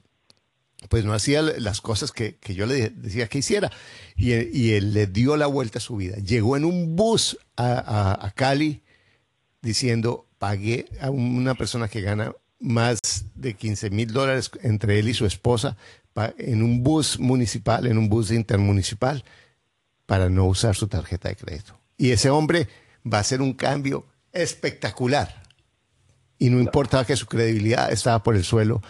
[0.89, 3.71] pues no hacía las cosas que, que yo le decía que hiciera.
[4.17, 6.17] Y, y, él le dio la vuelta a su vida.
[6.17, 8.83] Llegó en un bus a, a, a Cali
[9.63, 13.01] diciendo, pagué a una persona que gana más
[13.35, 15.77] de 15 mil dólares entre él y su esposa
[16.39, 19.25] en un bus municipal, en un bus intermunicipal,
[20.07, 21.79] para no usar su tarjeta de crédito.
[21.97, 22.69] Y ese hombre
[23.11, 25.43] va a hacer un cambio espectacular.
[26.39, 28.83] Y no importaba que su credibilidad estaba por el suelo,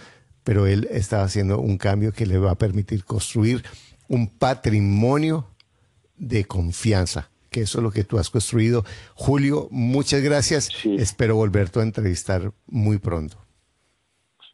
[0.44, 3.62] pero él estaba haciendo un cambio que le va a permitir construir
[4.08, 5.46] un patrimonio
[6.16, 8.84] de confianza, que eso es lo que tú has construido.
[9.14, 10.66] Julio, muchas gracias.
[10.66, 10.96] Sí.
[10.96, 13.36] Espero volverte a entrevistar muy pronto.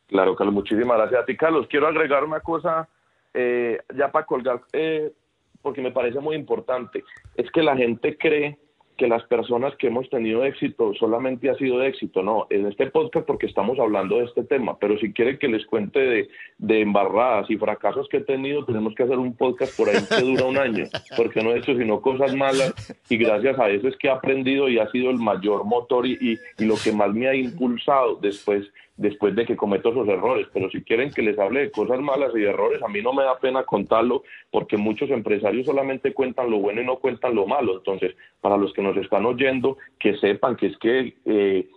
[0.07, 1.67] Claro, Carlos, muchísimas gracias a ti, Carlos.
[1.69, 2.89] Quiero agregar una cosa
[3.35, 5.13] eh, ya para colgar, eh,
[5.61, 7.05] porque me parece muy importante.
[7.37, 8.59] Es que la gente cree
[8.99, 12.21] que las personas que hemos tenido éxito solamente ha sido de éxito.
[12.21, 15.65] No, en este podcast porque estamos hablando de este tema, pero si quieren que les
[15.67, 16.29] cuente de,
[16.59, 20.21] de embarradas y fracasos que he tenido, tenemos que hacer un podcast por ahí que
[20.21, 20.85] dura un año,
[21.17, 22.75] porque no he hecho sino cosas malas
[23.09, 26.19] y gracias a eso es que he aprendido y ha sido el mayor motor y,
[26.21, 28.69] y, y lo que más me ha impulsado después
[28.99, 30.47] después de que cometo esos errores.
[30.53, 33.15] Pero si quieren que les hable de cosas malas y de errores, a mí no
[33.15, 37.47] me da pena contarlo porque muchos empresarios solamente cuentan lo bueno y no cuentan lo
[37.47, 37.79] malo.
[37.79, 41.69] Entonces, para los que nos están oyendo, que sepan que es que eh,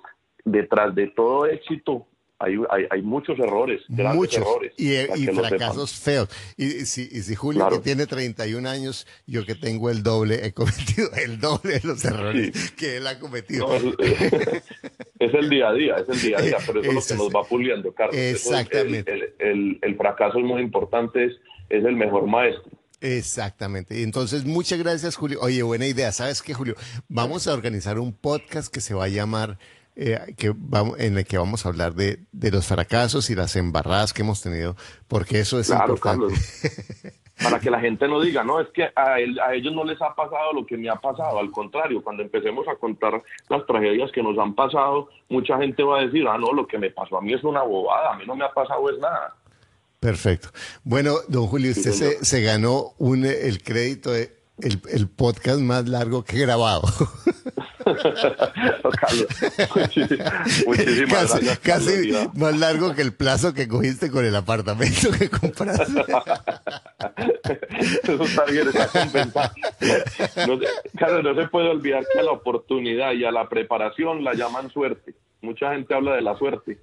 [0.44, 2.08] detrás de todo éxito
[2.40, 4.38] hay, hay, hay, muchos errores, grandes muchos.
[4.38, 4.74] errores.
[4.76, 6.28] Y, y fracasos feos.
[6.58, 7.76] Y, y, si, y si Julio, claro.
[7.76, 12.04] que tiene 31 años, yo que tengo el doble, he cometido el doble de los
[12.04, 12.76] errores sí.
[12.76, 13.68] que él ha cometido.
[13.68, 13.92] No,
[15.26, 17.24] es, el día a día, es el día a día, pero eso es, lo que
[17.24, 18.16] nos va puliendo, Carlos.
[18.16, 19.14] Exactamente.
[19.14, 21.34] El, el, el, fracaso es muy importante, es,
[21.70, 22.72] es el mejor maestro.
[23.02, 24.04] Exactamente.
[24.04, 25.40] Entonces, muchas gracias, Julio.
[25.42, 26.12] Oye, buena idea.
[26.12, 26.76] ¿Sabes qué, Julio?
[27.08, 29.58] Vamos a organizar un podcast que se va a llamar
[29.96, 33.58] eh, que vamos, en el que vamos a hablar de, de, los fracasos y las
[33.58, 36.34] embarradas que hemos tenido, porque eso es claro, importante.
[36.34, 37.14] Carlos.
[37.44, 40.02] Para que la gente no diga, no, es que a, él, a, ellos no les
[40.02, 41.40] ha pasado lo que me ha pasado.
[41.40, 46.00] Al contrario, cuando empecemos a contar las tragedias que nos han pasado, mucha gente va
[46.00, 48.26] a decir, ah, no, lo que me pasó a mí es una bobada, a mí
[48.26, 49.36] no me ha pasado es nada.
[50.00, 50.50] Perfecto.
[50.84, 55.60] Bueno, don Julio, usted sí, se, se, ganó un, el crédito de el, el podcast
[55.60, 56.82] más largo que he grabado.
[59.02, 59.28] Carlos,
[60.66, 61.60] muchísimas casi, gracias.
[61.60, 65.84] Casi más largo que el plazo que cogiste con el apartamento que compraste.
[68.04, 69.54] Eso está bien, está compensado.
[70.48, 70.60] No,
[70.98, 74.70] Carlos, no se puede olvidar que a la oportunidad y a la preparación la llaman
[74.70, 75.16] suerte.
[75.42, 76.80] Mucha gente habla de la suerte.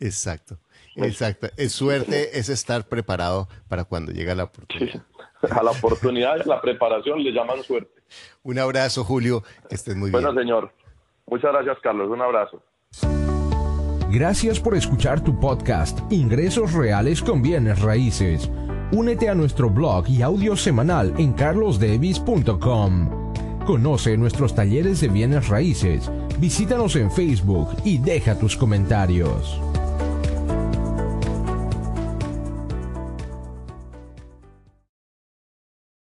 [0.00, 0.58] Exacto,
[0.96, 1.48] exacto.
[1.56, 5.02] Es suerte, es estar preparado para cuando llega la oportunidad.
[5.50, 8.02] A la oportunidad y a la preparación le llaman suerte.
[8.42, 9.42] Un abrazo, Julio.
[9.68, 10.46] Que estés muy bueno, bien.
[10.46, 10.72] Bueno, señor.
[11.26, 12.10] Muchas gracias, Carlos.
[12.10, 12.62] Un abrazo.
[14.10, 18.50] Gracias por escuchar tu podcast, Ingresos Reales con Bienes Raíces.
[18.90, 23.34] Únete a nuestro blog y audio semanal en carlosdevis.com.
[23.66, 26.10] Conoce nuestros talleres de bienes raíces.
[26.38, 29.60] Visítanos en Facebook y deja tus comentarios.